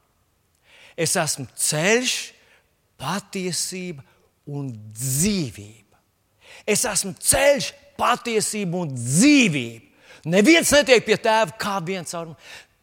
[1.00, 2.18] Es esmu ceļš,
[3.00, 4.04] patiesība
[4.52, 5.96] un dzīvība.
[6.68, 9.86] Es esmu ceļš, patiesība un dzīvība.
[10.28, 12.36] Neviens netiek pie tēva kā viens caur,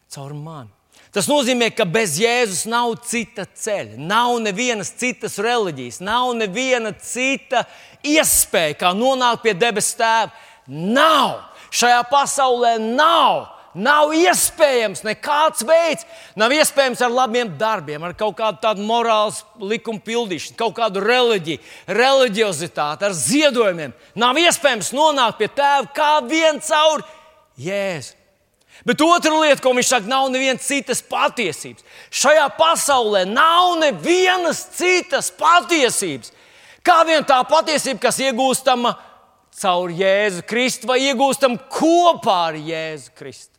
[0.08, 0.72] caur mani.
[1.12, 7.66] Tas nozīmē, ka bez Jēzus nav cita ceļa, nav nevienas citas reliģijas, nav neviena cita
[8.00, 10.32] iespēja, kā nonākt pie debesu tēva.
[10.72, 11.42] Nav!
[11.72, 13.50] Šajā pasaulē nav!
[13.72, 16.04] Nav iespējams nekāds veids,
[16.36, 21.60] nav iespējams ar labiem darbiem, ar kaut kādu tādu morāls likumu pildīšanu, kaut kādu reliģiju,
[21.88, 23.94] reliģiozitāti, ar ziedojumiem.
[24.20, 27.04] Nav iespējams nonākt pie tēva kā viens caur
[27.56, 28.21] Jēzu.
[28.86, 31.84] Bet otra lieta, ko viņš saka, nav nevienas citas patiesības.
[32.10, 36.32] Šajā pasaulē nav nevienas citas patiesības.
[36.82, 38.96] Kā vien tā patiesība, kas iegūstama
[39.62, 43.52] caur Jēzu Kristu vai iegūstama kopā ar Jēzu Kristu.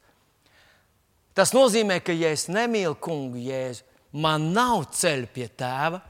[1.33, 6.01] Tas nozīmē, ka, ja es nemīlu kungu Jēzu, man nav ceļa pie tēva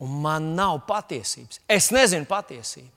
[0.00, 1.60] un man nav patiesības.
[1.68, 2.92] Es nezinu patiesību.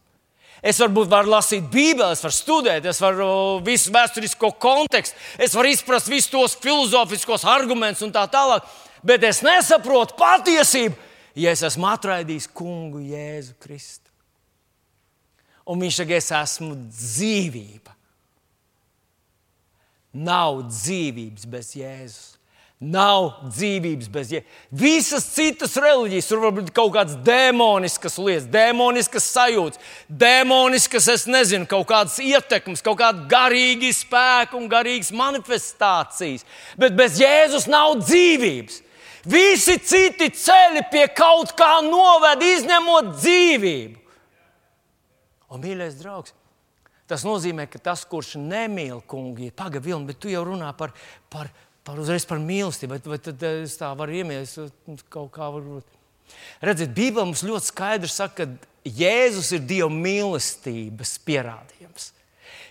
[0.60, 3.30] Es varbūt varu lasīt Bībeli, es varu studēt, es varu
[3.64, 8.68] visu vēsturisko kontekstu, es varu izprast visus tos filozofiskos argumentus un tā tālāk.
[9.06, 10.98] Bet es nesaprotu patiesību,
[11.40, 14.10] ja es esmu atraidījis kungu Jēzu Kristu.
[15.70, 17.94] Un viņš saka, es esmu dzīvība.
[20.26, 22.39] Nav dzīvības bez Jēzus.
[22.80, 24.60] Nav dzīvības bez jēgas.
[24.72, 31.68] Visas citas reliģijas, tur var būt kaut kādas demoniskas lietas, demoniskas sajūtas, demoniskas, es nezinu,
[31.68, 36.48] kaut kādas ietekmes, kaut kāda garīga spēka un garīgas manifestācijas.
[36.80, 38.80] Bet bez Jēzus nav dzīvības.
[39.28, 44.06] Visi citi ceļi pie kaut kā noved, izņemot dzīvību.
[45.52, 46.32] Un, mīļais draugs,
[47.12, 50.96] tas nozīmē, ka tas, kurš nemīl kungu, ir pagaidi, bet tu jau runā par,
[51.28, 51.58] par, par,
[51.98, 55.50] uzreiz par mīlestību, vai, vai tad es tā varu iemīlēt kaut kā.
[55.56, 55.96] Varbūt.
[56.62, 62.12] Redziet, Bībelē mums ļoti skaidri saka, ka Jēzus ir Dieva mīlestības pierādījums.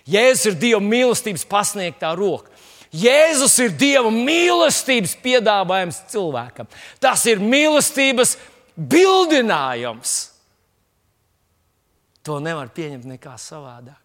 [0.09, 2.51] Jēzus ir Dieva mīlestības pasniegtā roka.
[2.95, 6.69] Jēzus ir Dieva mīlestības piedāvājums cilvēkam.
[7.01, 8.35] Tas ir mīlestības
[8.73, 10.15] bildinājums.
[12.25, 13.99] To nevar pieņemt nekā savādāk.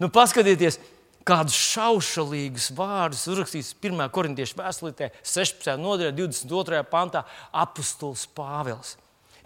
[0.00, 0.78] Nu, paskatieties,
[1.26, 4.04] kādus šaušalīgus vārdus uzrakstīs 1.
[4.14, 5.74] korintiešu vēstulē, 16.
[5.80, 6.84] nodaļā, 22.
[6.90, 8.94] pantā, apustulis Pāvils.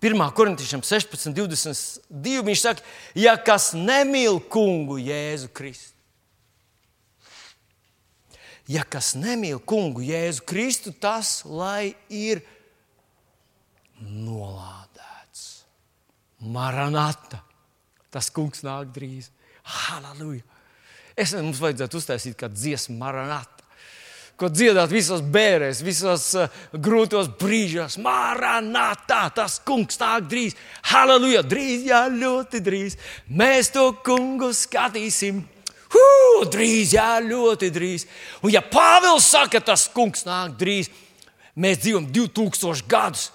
[0.01, 0.17] 1.
[0.37, 2.45] korintiešiem 16, 22.
[2.47, 2.85] Viņš saka,
[3.17, 5.97] ja kas nemīl kungu Jēzu Kristu,
[8.71, 12.41] ja kas nemīl kungu Jēzu Kristu, tas lai ir
[14.01, 15.67] nolādēts.
[16.41, 17.43] Maranata.
[18.11, 19.29] Tas kungs nāk drīz.
[19.63, 20.50] Halleluja!
[21.21, 23.61] Es nezinu, mums vajadzētu uztaisīt kādu dziesmu, maranata.
[24.41, 27.99] Ko dziedāt visos bērēs, visos uh, grūtos brīžos.
[28.01, 30.57] Maranatā, tas kungs nāk drīz.
[30.89, 31.43] Halleluja!
[31.45, 32.97] Drīz, jā, ļoti drīz.
[33.29, 35.43] Mēs to kungu skatīsim.
[35.93, 38.07] Hū, drīz, jā, ļoti drīz.
[38.41, 40.89] Un ja Pāvils saka, tas kungs nāk drīz,
[41.61, 43.29] mēs dzīvojam 2000 gadus.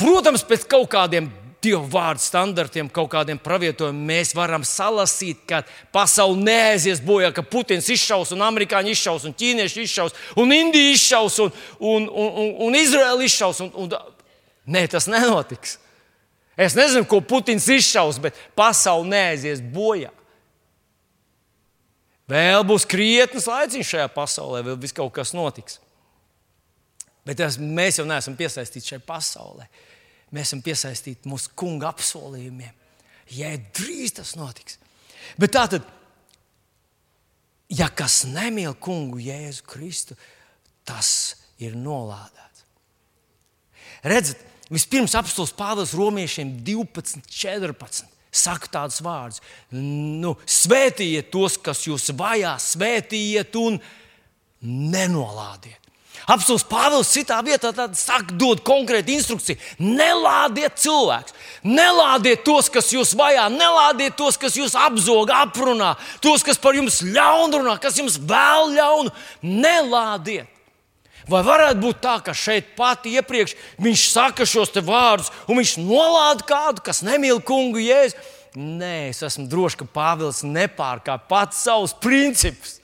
[0.00, 1.28] Protams, pēc kaut kādiem
[1.66, 7.88] Dieva vārdu standartiem, kaut kādiem pravietojumiem, mēs varam salasīt, ka pasaule neaizies bojā, ka Putins
[7.90, 12.78] izšaus, un amerikāņi izšaus, un ķīnieši izšaus, un Indija izšaus, un, un, un, un, un
[12.78, 13.64] Izraela izšaus.
[13.66, 13.96] Un, un...
[14.70, 15.80] Nē, tas nenotiks.
[16.56, 20.12] Es nezinu, ko Putins izšaus, bet pasaule neaizies bojā.
[22.30, 25.78] Vēl būs krietnes laiciņš šajā pasaulē, vēl viss kaut kas notiks.
[27.26, 29.66] Bet tas, mēs jau neesam piesaistīti šai pasaulē.
[30.34, 32.74] Mēs esam piesaistīti mūsu kunga apsolījumiem.
[33.36, 34.78] Ja drīz tas notiks.
[35.38, 35.86] Bet tā tad,
[37.70, 40.16] ja kas nemīl kungu Jēzu Kristu,
[40.86, 42.66] tas ir nolādēts.
[44.06, 52.10] Redziet, vispirms apstults Pāvils romiešiem 12, 14 saka tādus vārdus: nu, Svētījiet tos, kas jūs
[52.16, 53.80] vajā, svētījiet un
[54.66, 55.85] nenolādiet.
[56.26, 59.60] Apsolus Pāvils citā vietā saka, dod konkrētu instrukciju.
[59.78, 65.92] Nelādiet cilvēkus, nelādiet tos, kas jūs vajā, nelādiet tos, kas jūs apzog, aprunā,
[66.24, 69.14] tos, kas par jums ļaunrunā, kas jums vēl ļaunu.
[69.46, 70.50] Nelādiet!
[71.30, 76.46] Vai varētu būt tā, ka šeit pati iepriekš viņš saka šos vārdus, un viņš nolāda
[76.46, 78.18] kādu, kas nemīl kungu jēzu?
[78.56, 82.78] Nē, es esmu drošs, ka Pāvils nepārkāpj pats savus principus.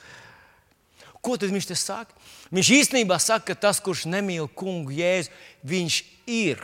[1.22, 2.21] Ko tad viņš te saka?
[2.52, 5.32] Viņš īstenībā saka, ka tas, kurš nemīl kungu jēzu,
[5.64, 6.60] viņš ir.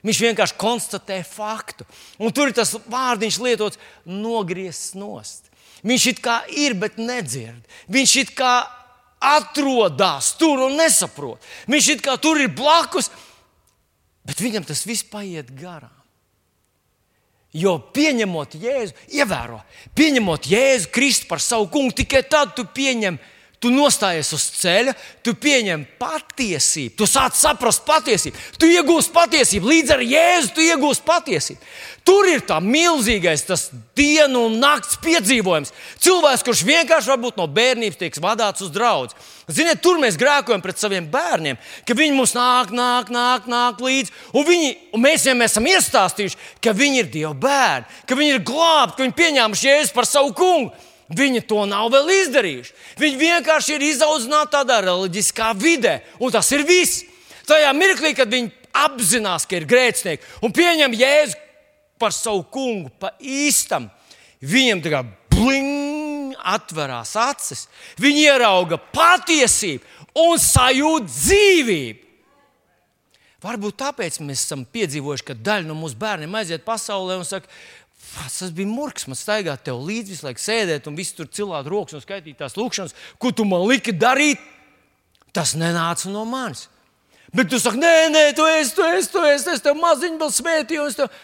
[0.00, 1.84] Viņš vienkārši konstatē faktu.
[2.16, 5.50] Un tur ir tas vārdiņš lietots nogriezts nost.
[5.84, 7.60] Viņš it kā ir, bet nedzird.
[7.92, 8.54] Viņš it kā
[9.20, 11.40] atrodas tur un nesaprot.
[11.68, 13.10] Viņš it kā tur ir blakus,
[14.24, 15.92] bet viņam tas viss paiet garām.
[17.50, 19.58] Jo pieņemot Jēzu, ievēro,
[19.98, 23.18] pieņemot Jēzu Kristu par savu kungu, tikai tad tu pieņem
[23.60, 29.92] Tu nostājies uz ceļa, tu pieņem patiesību, tu sāc saprast patiesību, tu iegūsi patiesību, līdz
[29.98, 31.68] ar Jēzu tu iegūsi patiesību.
[32.08, 33.66] Tur ir tā milzīgais, tas
[33.98, 35.74] dienu un nakts piedzīvojums.
[36.00, 39.12] Cilvēks, kurš vienkārši varbūt no bērnības tiek vadīts uz draugu.
[39.52, 44.14] Ziniet, tur mēs grēkojam pret saviem bērniem, ka viņi mums nāk, nāk, nāk, nāk līdzi.
[44.32, 48.46] Un, viņi, un mēs viņiem esam iestāstījuši, ka viņi ir Dieva bērni, ka viņi ir
[48.46, 50.72] glābti, ka viņi pieņēmuši Jēzu par savu kungu.
[51.10, 52.74] Viņi to nav vēl izdarījuši.
[53.00, 57.04] Viņi vienkārši ir izaudzināti tādā reliģiskā vidē, un tas ir viss.
[57.50, 61.38] Tajā mirklī, kad viņi apzinās, ka ir grēcinieki un pieņem Jēzu
[62.00, 63.88] par savu kungu, pa īstam,
[64.40, 65.02] viņiem tā kā
[65.34, 67.66] bling, atverās acis.
[68.00, 72.06] Viņi ierauga patiesību un sajūt dzīvību.
[73.40, 77.48] Varbūt tāpēc mēs esam piedzīvojuši, ka daļa no mūsu bērniem aiziet pasaulē un saka,
[78.00, 81.98] Tas bija murgs, man staigāt tev līdzi, visu laiku sēdēt un visu tur cilāt rokas
[81.98, 84.40] un skaitīt tās lūkšanas, ko tu man liki darīt.
[85.36, 86.66] Tas nenāca no manis.
[87.30, 90.32] Bet tu saki, nē, nē, tu esi, tu esi, tu esi, es tev maziņu vēl
[90.34, 90.86] svētīju.
[90.98, 91.20] Tev...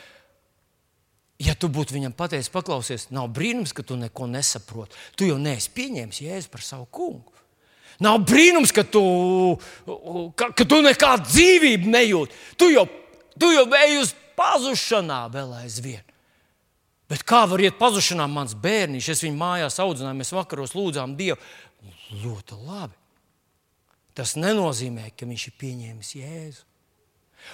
[1.43, 4.95] Ja tu būtu viņam pateicis, paklausies, nav brīnums, ka tu neko nesaproti.
[5.19, 7.35] Tu jau neesi pieņēmis jēzu par savu kungu.
[8.05, 9.03] Nav brīnums, ka tu,
[10.39, 12.41] ka, ka tu nekādu dzīvību nejūti.
[12.61, 12.85] Tu jau,
[13.41, 16.05] tu jau ej uz pazušanā vēl aizvien.
[17.11, 19.11] Bet kā var iet pazušanā mans bērniņš?
[19.13, 21.39] Es viņu mājās audzināju, mēs vakaros lūdzām Dievu.
[22.23, 22.95] Ļoti labi.
[24.17, 26.63] tas nenozīmē, ka viņš ir pieņēmis Jēzu.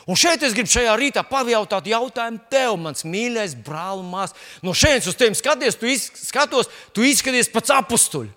[0.06, 4.38] Un šeit es gribu šajā rītā pajautāt jautājumu tev, mans mīļais brāl māsas.
[4.62, 5.90] No šejienes uz tevi skaties, tu
[6.22, 8.30] skatos, tu izskaties pats apstuļs.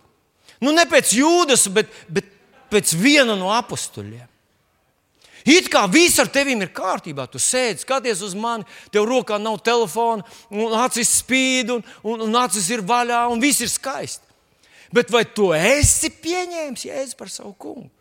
[0.64, 2.28] Nu, ne pēc jūdas, bet, bet
[2.74, 4.26] pēc viena no apstuļiem.
[5.46, 7.28] It kā viss ar tevi ir kārtībā.
[7.30, 12.40] Tu sēdi, skaties uz mani, tev rokā nav telefona, un acis spīd, un, un, un
[12.42, 14.26] acis ir vaļā, un viss ir skaisti.
[14.96, 17.92] Bet vai tu esi pieņēmis jēzu par savu kungu?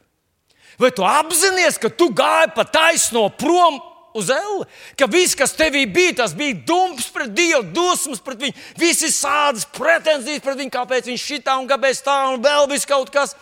[0.80, 3.76] Vai tu apzinājies, ka tu gāji pa taisno prom
[4.14, 4.64] uz elle,
[4.98, 9.66] ka viss, kas tevī bija, tas bija dumps pret Dievu, dusmas pret viņu, visi sādas
[9.74, 13.34] pretenzijas pret viņu, kāpēc viņš šitā un kāpēc tā un vēl viss kaut kas.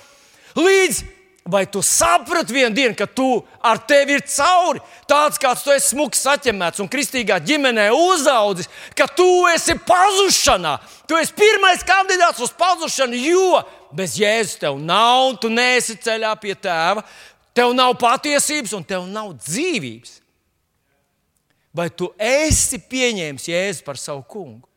[0.57, 1.03] Līdz
[1.45, 4.79] Vai tu saprati vienu dienu, ka tu ar tevi ir cauri?
[5.11, 10.77] Tāds kāds tu esi smūgs, saķemēts un kristīgā ģimenē uzaudzis, ka tu esi pazušanā.
[11.11, 13.59] Tu esi pirmais kandidāts uz pazušanu, jo
[13.91, 17.03] bez Jēzus tev nav, tu neesi ceļā pie tēva,
[17.59, 20.21] tev nav patiesības un tev nav dzīvības.
[21.75, 24.69] Vai tu esi pieņēmis Jēzu par savu kungu?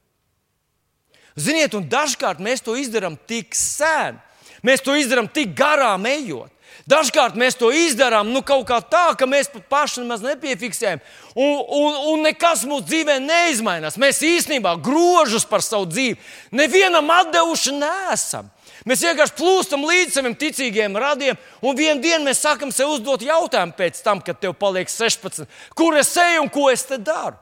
[1.37, 4.17] Ziniet, un dažkārt mēs to izdarām tik sen,
[4.65, 6.54] mēs to izdarām tik garām ejot.
[6.85, 10.99] Dažkārt mēs to izdarām nu, kaut kā tā, ka mēs pat paši nemaz nepiefiksējam,
[11.33, 13.97] un, un, un nekas mūsu dzīvē neizmainās.
[13.97, 16.19] Mēs īstenībā grožus par savu dzīvi
[16.53, 18.51] nevienam atdevuši nesam.
[18.85, 23.73] Mēs vienkārši plūstam līdz saviem ticīgiem radiem, un vienā dienā mēs sākam sev uzdot jautājumu
[23.79, 27.39] pēc tam, kad tev paliek 16, kur es eju un ko es te daru.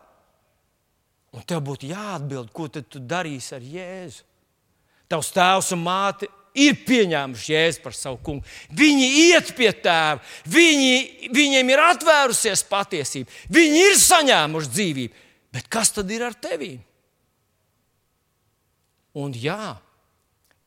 [1.35, 4.23] Un tev būtu jāatbild, ko tu darīsi ar Jēzu.
[5.11, 8.45] Tavs tēvs un māte ir pieņēmuši Jēzu par savu kungu.
[8.77, 15.23] Viņi iet pie tēva, viņi, viņiem ir atvērusies patiesība, viņi ir saņēmuši dzīvību.
[15.53, 16.73] Bet kas tad ir ar tevi?
[19.21, 19.75] Un jā,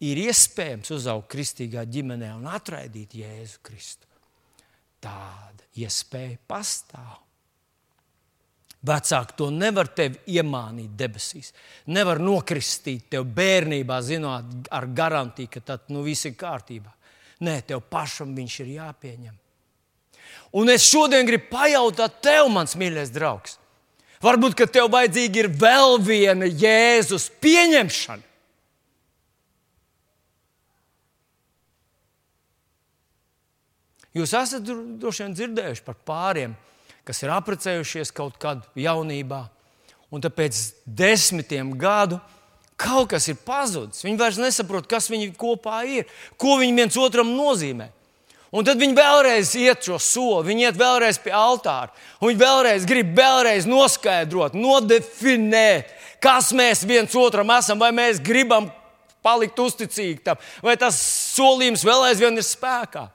[0.06, 4.06] ir iespējams uzaugt kristīgā ģimenē un atraidīt Jēzu Kristu.
[5.02, 7.25] Tāda iespēja pastāv.
[8.86, 11.52] Vecāki to nevar tevi iemānīt debesīs.
[11.90, 16.92] Nevar nokristīt tev bērnībā, zinot ar garantiju, ka tad nu, viss ir kārtībā.
[17.46, 19.34] Nē, tev pašam viņš ir jāpieņem.
[20.56, 23.58] Un es šodien gribu pajautāt tev, mans mīļais draugs,
[24.24, 28.24] varbūt, tev vajadzīga ir vēl viena Jēzus pieņemšana.
[34.16, 36.54] Jūs esat droši vien dzirdējuši par pāriem,
[37.06, 39.44] kas ir apprecējušies kaut kad jaunībā,
[40.10, 42.18] un tāpēc desmitiem gadu
[42.76, 44.04] kaut kas ir pazudis.
[44.04, 47.90] Viņi vairs nesaprot, kas viņi kopā ir, ko viņi viens otram nozīmē.
[48.56, 51.90] Un tad viņi vēlreiz iet šo soli, viņi iet vēlreiz pie altāra.
[52.22, 55.90] Viņi vēlreiz grib vēlreiz noskaidrot, nodefinēt,
[56.22, 58.70] kas mēs viens otram esam, vai mēs gribam
[59.26, 60.98] palikt uzticīgi tam, vai tas
[61.34, 63.08] solījums vēl aizvien ir spēkā.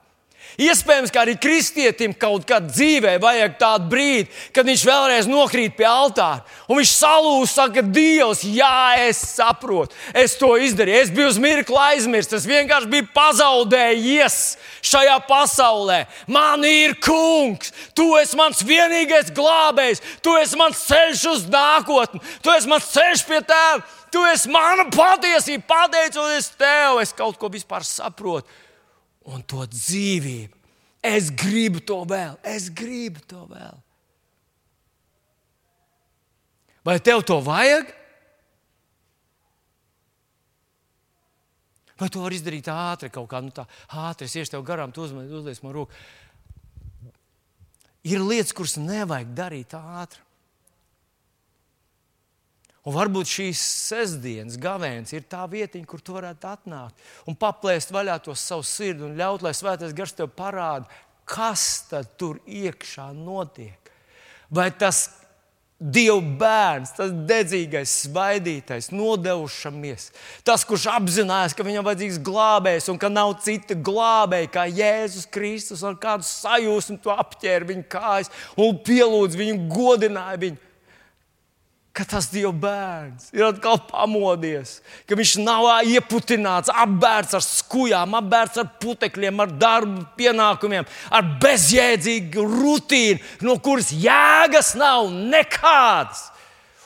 [0.60, 5.86] Iespējams, ka arī kristietim kaut kādā dzīvē vajag tādu brīdi, kad viņš vēlreiz nokrīt pie
[5.88, 6.44] altāra.
[6.68, 11.04] Un viņš salūz, saka, Dievs, jā, es saprotu, es to izdarīju.
[11.06, 14.40] Es biju uz mirkli aizmirsts, es vienkārši biju pazaudējies
[14.92, 16.02] šajā pasaulē.
[16.28, 22.52] Man ir kungs, tu esi mans vienīgais glābējs, tu esi mans ceļš uz nākotni, tu
[22.52, 27.88] esi mans ceļš pie tēva, tu esi mana patiesība, pateicoties tev, es kaut ko vispār
[27.88, 28.61] saprotu
[29.30, 30.58] un to dzīvību.
[31.02, 33.80] Es gribu to vēl, es gribu to vēl.
[36.86, 37.90] Vai tev to vajag?
[42.02, 45.06] Vai to var izdarīt ātri, kaut kā nu tā, ātri, es iešu tev garām, tu
[45.06, 45.94] uzliec man roku.
[48.02, 50.24] Ir lietas, kuras nevajag darīt ātri.
[52.82, 53.62] Un varbūt šīs
[53.92, 59.06] sestdienas gavēnis ir tā vieta, kur tu varētu atnākt un paplēst vaļā to savu sirdi
[59.06, 60.90] un ļaut, lai svētais gars tev parāda,
[61.30, 61.86] kas
[62.18, 63.92] tur iekšā notiek.
[64.50, 65.08] Vai tas
[65.82, 70.12] Dieva bērns, tas dedzīgais, svaidītais, nodevušamies,
[70.46, 75.82] tas, kurš apzinājās, ka viņam vajadzīgs glābējs un ka nav cita glābēja kā Jēzus Kristus,
[75.82, 80.71] ar kādu sajūsmu to apķēra viņa kājas un pielūdz viņu, godināja viņu
[81.92, 84.78] ka tas Dieva bērns ir atkal pamodies,
[85.08, 92.46] ka viņš nav ieputināts, apbērts ar skujām, apbērts ar putekļiem, ar darbu pienākumiem, ar bezjēdzīgu
[92.48, 96.30] rutīnu, no kuras jēgas nav nekādas.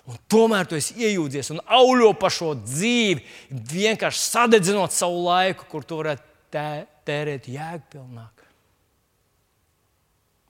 [0.06, 3.24] Un tomēr tu esi iejūdzies un auļo par šo dzīvi,
[3.72, 6.68] vienkārši sadedzinot savu laiku, kur tu varētu tē,
[7.10, 8.44] tērēt jēgpilnāk.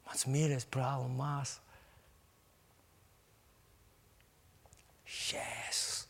[0.07, 1.61] Mans mīļais brāl un māsas.
[5.25, 6.05] Jēzus.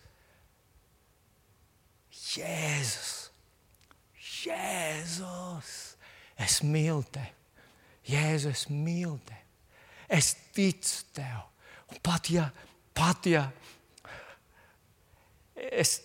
[2.35, 3.13] Jēzus.
[4.45, 5.73] Jēzus.
[6.45, 7.31] Es mīlu tevi.
[8.11, 9.41] Jēzu, es mīlu tevi.
[10.19, 11.45] Es ticu tev.
[11.91, 12.49] Un pat ja,
[12.97, 13.45] pat ja
[15.55, 15.97] es,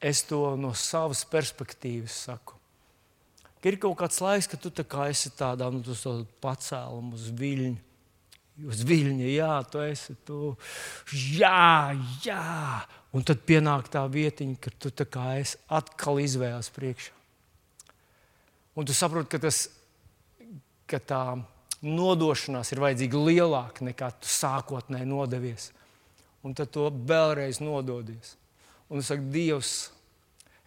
[0.00, 2.58] es to no savas perspektīvas saku.
[3.64, 5.80] Ir kaut kāds laiks, kad tu kā esi tādā nu,
[6.44, 7.93] pacēluma uz viļņa.
[8.62, 10.52] Uz viļņa, jā, tu esi tu.
[11.34, 11.90] Jā,
[12.22, 12.84] jā.
[13.14, 17.14] Un tad pienāk tā vietiņa, kad tu tā kā esi atkal izvēles priekšā.
[18.78, 19.66] Un tu saproti, ka, tas,
[20.90, 21.22] ka tā
[21.84, 25.68] nodošanās ir vajadzīga lielāka nekā tu sākotnēji nodevies.
[26.44, 28.34] Un tad to vēlreiz nododies.
[28.90, 29.74] Un es saku, Dievs,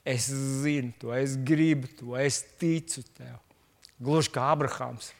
[0.07, 0.29] es
[0.63, 3.37] zinu to, es gribu to, es ticu tev.
[3.99, 5.11] Gluži kā Abrahāms.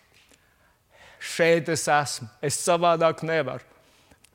[1.19, 3.65] Šeit es esmu, es savādāk nevaru.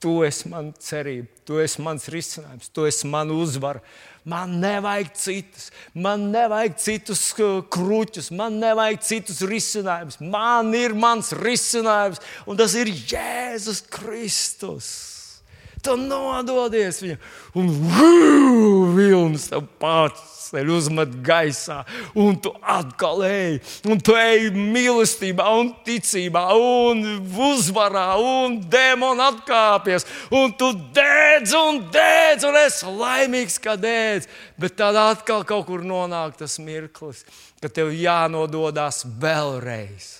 [0.03, 3.78] Tu esi mans cerība, tu esi mans risinājums, tu esi mana uzvara.
[4.26, 10.18] Man nevajag citus, man nevajag citus kruķus, man nevajag citus risinājumus.
[10.22, 15.12] Man ir mans risinājums, un tas ir Jēzus Kristus.
[15.83, 17.22] Tu nododies viņam,
[17.59, 17.72] un
[18.95, 19.66] vilnis tev
[20.53, 21.83] dvēseli uzmet gaisā,
[22.14, 27.03] un tu atkal ej, un tu ej mīlestībā, un ticībā, un
[27.33, 34.28] uzvarā, un demoni atkāpjas, un tu dēdz, un dēdz, un es laimīgs, ka dēdz.
[34.61, 37.24] Bet tad atkal kaut kur nonāk tas mirklis,
[37.61, 40.18] kad tev jānododas vēlreiz.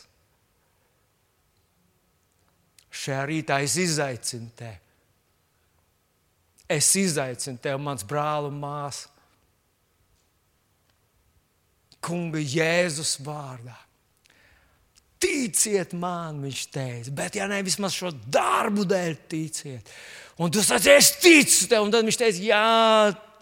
[2.93, 4.79] Šajā rītā es izaicinu tevi.
[6.73, 9.13] Es izaicinu tevi, mans brāl un māsa
[12.03, 13.77] kunga Jēzus vārdā.
[15.23, 19.93] Ticiet man, viņš teica, bet ja ne vismaz šo darbu dēļ ticiet.
[20.43, 22.63] Un tu saki, es ticu tev, un tad viņš teica, jā,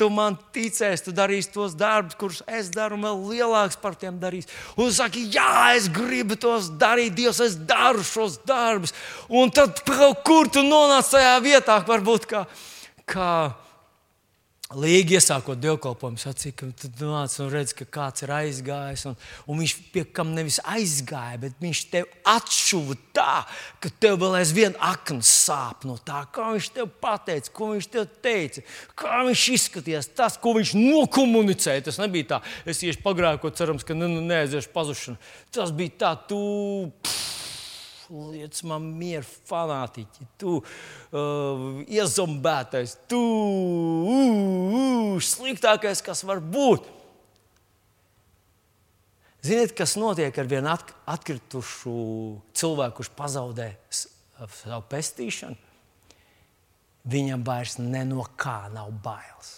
[0.01, 4.18] tu man ticēsi, tu darīsi tos darbus, kurus es daru, un vēl lielāks par tiem
[4.20, 4.49] darīs.
[4.74, 8.93] Un tu saki, jā, es gribu tos darīt, Dievs, es daru šos darbus.
[9.33, 12.45] Un tad kaut kur tu nonāc tajā vietā, varbūt kā.
[13.11, 13.33] Kā
[14.71, 19.03] Līgi iesākot dievkalpojumu, sacīja, ka tu nāc un redz, ka kāds ir aizgājis.
[19.11, 19.17] Un,
[19.51, 23.33] un viņš pie kam nevis aizgāja, bet viņš tev atšuva tā,
[23.83, 28.07] ka tev vēl aizvien akns sāp no tā, kā viņš tev pateica, ko viņš tev
[28.23, 28.63] teica,
[29.03, 31.89] kā viņš izskatījās, tas, ko viņš nokomunicēja.
[31.89, 35.19] Tas nebija tā, es iešu pagrāju, cerams, ka nu, neaiziešu pazušanu.
[35.51, 36.39] Tas bija tā, tu.
[37.03, 37.20] Pff,
[38.11, 46.89] liec man mieru, fanātiķi, tu uh, iezombētais, tu uh, uh, sliktākais, kas var būt.
[49.47, 50.75] Ziniet, kas notiek ar vienu
[51.09, 51.95] atkritušu
[52.53, 55.57] cilvēku, kurš pazaudē savu pestīšanu?
[57.11, 59.55] Viņam vairs no kā nav bailes.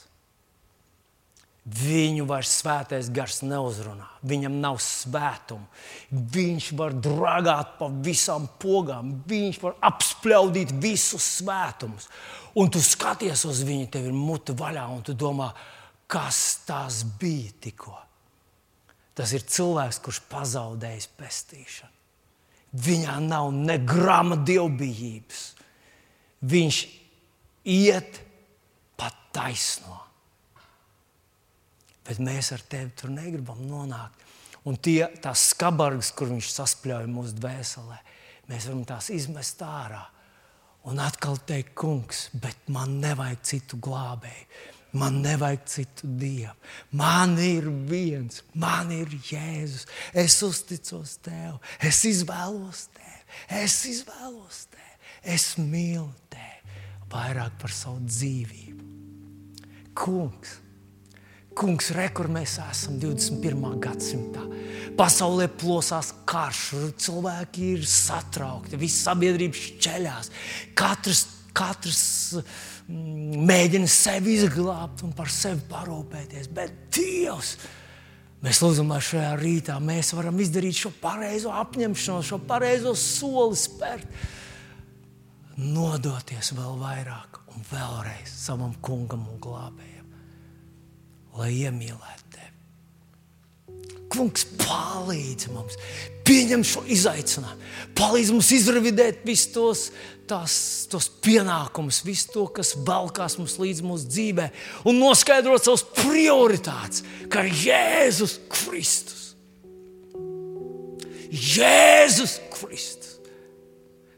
[1.62, 4.08] Viņu vairs svētais gars neuzrunā.
[4.26, 5.68] Viņam nav svētumu.
[6.10, 12.08] Viņš var dragāt pa visām pogām, viņš var apspļaudīt visus svētumus.
[12.58, 15.52] Un tu skaties uz viņu, tev ir mute vaļā, un tu domā,
[16.10, 17.94] kas tas bija tikko.
[19.14, 21.98] Tas ir cilvēks, kurš pazaudējis pestīšanu.
[22.82, 25.42] Viņā nav ne grama dievbijības.
[26.42, 26.86] Viņš
[27.70, 28.18] iet
[28.98, 30.00] pa taisno
[32.06, 34.26] bet mēs ar tevi tur negribam nonākt.
[34.68, 37.98] Un tie, tās skabargas, kur viņš saspļauj mūsu dvēselē,
[38.50, 40.04] mēs varam tās izmest ārā.
[40.86, 44.46] Un atkal teikt, kungs, bet man nevajag citu glābēju.
[44.98, 46.52] Man nevajag citu dievu.
[46.98, 49.86] Man ir viens, man ir Jēzus.
[50.12, 53.22] Es uzticos tev, es izvēlos tevi,
[53.62, 54.98] es izvēlos tevi,
[55.32, 56.76] es mīlu tevi
[57.12, 58.90] vairāk par savu dzīvību.
[59.96, 60.58] Kungs,
[61.58, 63.76] Kungs, re, kur mēs esam 21.
[63.82, 64.44] gadsimtā.
[64.96, 66.62] Pasaulē plosās karš,
[67.00, 70.30] cilvēki ir satraukti, visa sabiedrība šķeļās.
[70.78, 71.22] Katrs,
[71.56, 72.02] katrs
[72.88, 76.50] mm, mēģina sevi izglābt un par sevi parūpēties.
[76.56, 77.54] Bet Dievs,
[78.44, 84.20] mēs lūdzam, lai šajā rītā mēs varam izdarīt šo pareizo apņemšanos, šo pareizo soli spērt,
[85.60, 89.91] nodoties vēl vairāk un vēlreiz savam kungam un glābējam
[91.38, 92.50] lai iemīlētu tevi.
[94.12, 95.78] Kungs palīdz mums,
[96.26, 99.84] pieņem šo izaicinājumu, palīdz mums izravidēt visus tos,
[100.28, 100.56] tās,
[100.92, 104.50] tos pienākumus, visu to, kas valkās mums līdz mūsu dzīvē,
[104.88, 109.32] un noskaidrot savus prioritātes, kā Jēzus Kristus.
[111.32, 113.16] Jēzus Kristus.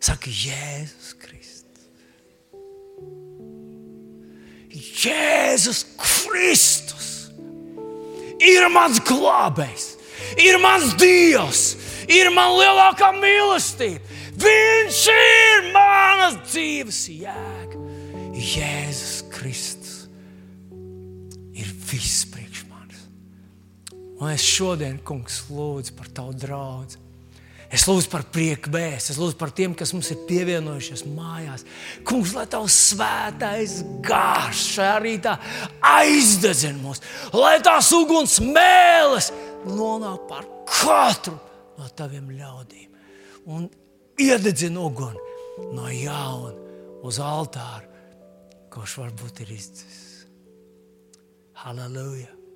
[0.02, 1.86] Saka, Jēzus Kristus.
[5.04, 7.03] Jēzus Kristus
[8.42, 9.86] ir mans glābējs,
[10.40, 11.62] ir mans dievs,
[12.10, 14.02] ir man lielākā mīlestība.
[14.44, 17.82] Viņš ir manas dzīves jēga.
[18.34, 19.94] Jēzus Kristus
[21.54, 23.06] ir viss priekš manis.
[24.18, 27.03] Un es šodien, kungs, lūdzu par tavu draugu.
[27.74, 31.64] Es lūdzu par prieku bēs, es lūdzu par tiem, kas mums ir pievienojušies mājās.
[32.06, 35.32] Kungs, lai tavs svētais gārs šajā rītā
[35.90, 37.02] aizdedzina mūs,
[37.34, 39.32] lai tās uguns mēlis
[39.66, 41.34] nonāk pār katru
[41.80, 43.66] no taviem ļaudīm un
[44.22, 46.54] iededzina uguni no jauna
[47.04, 47.90] uz altāra,
[48.70, 50.00] kurš varbūt ir izdzis.
[51.64, 52.43] Halleluja!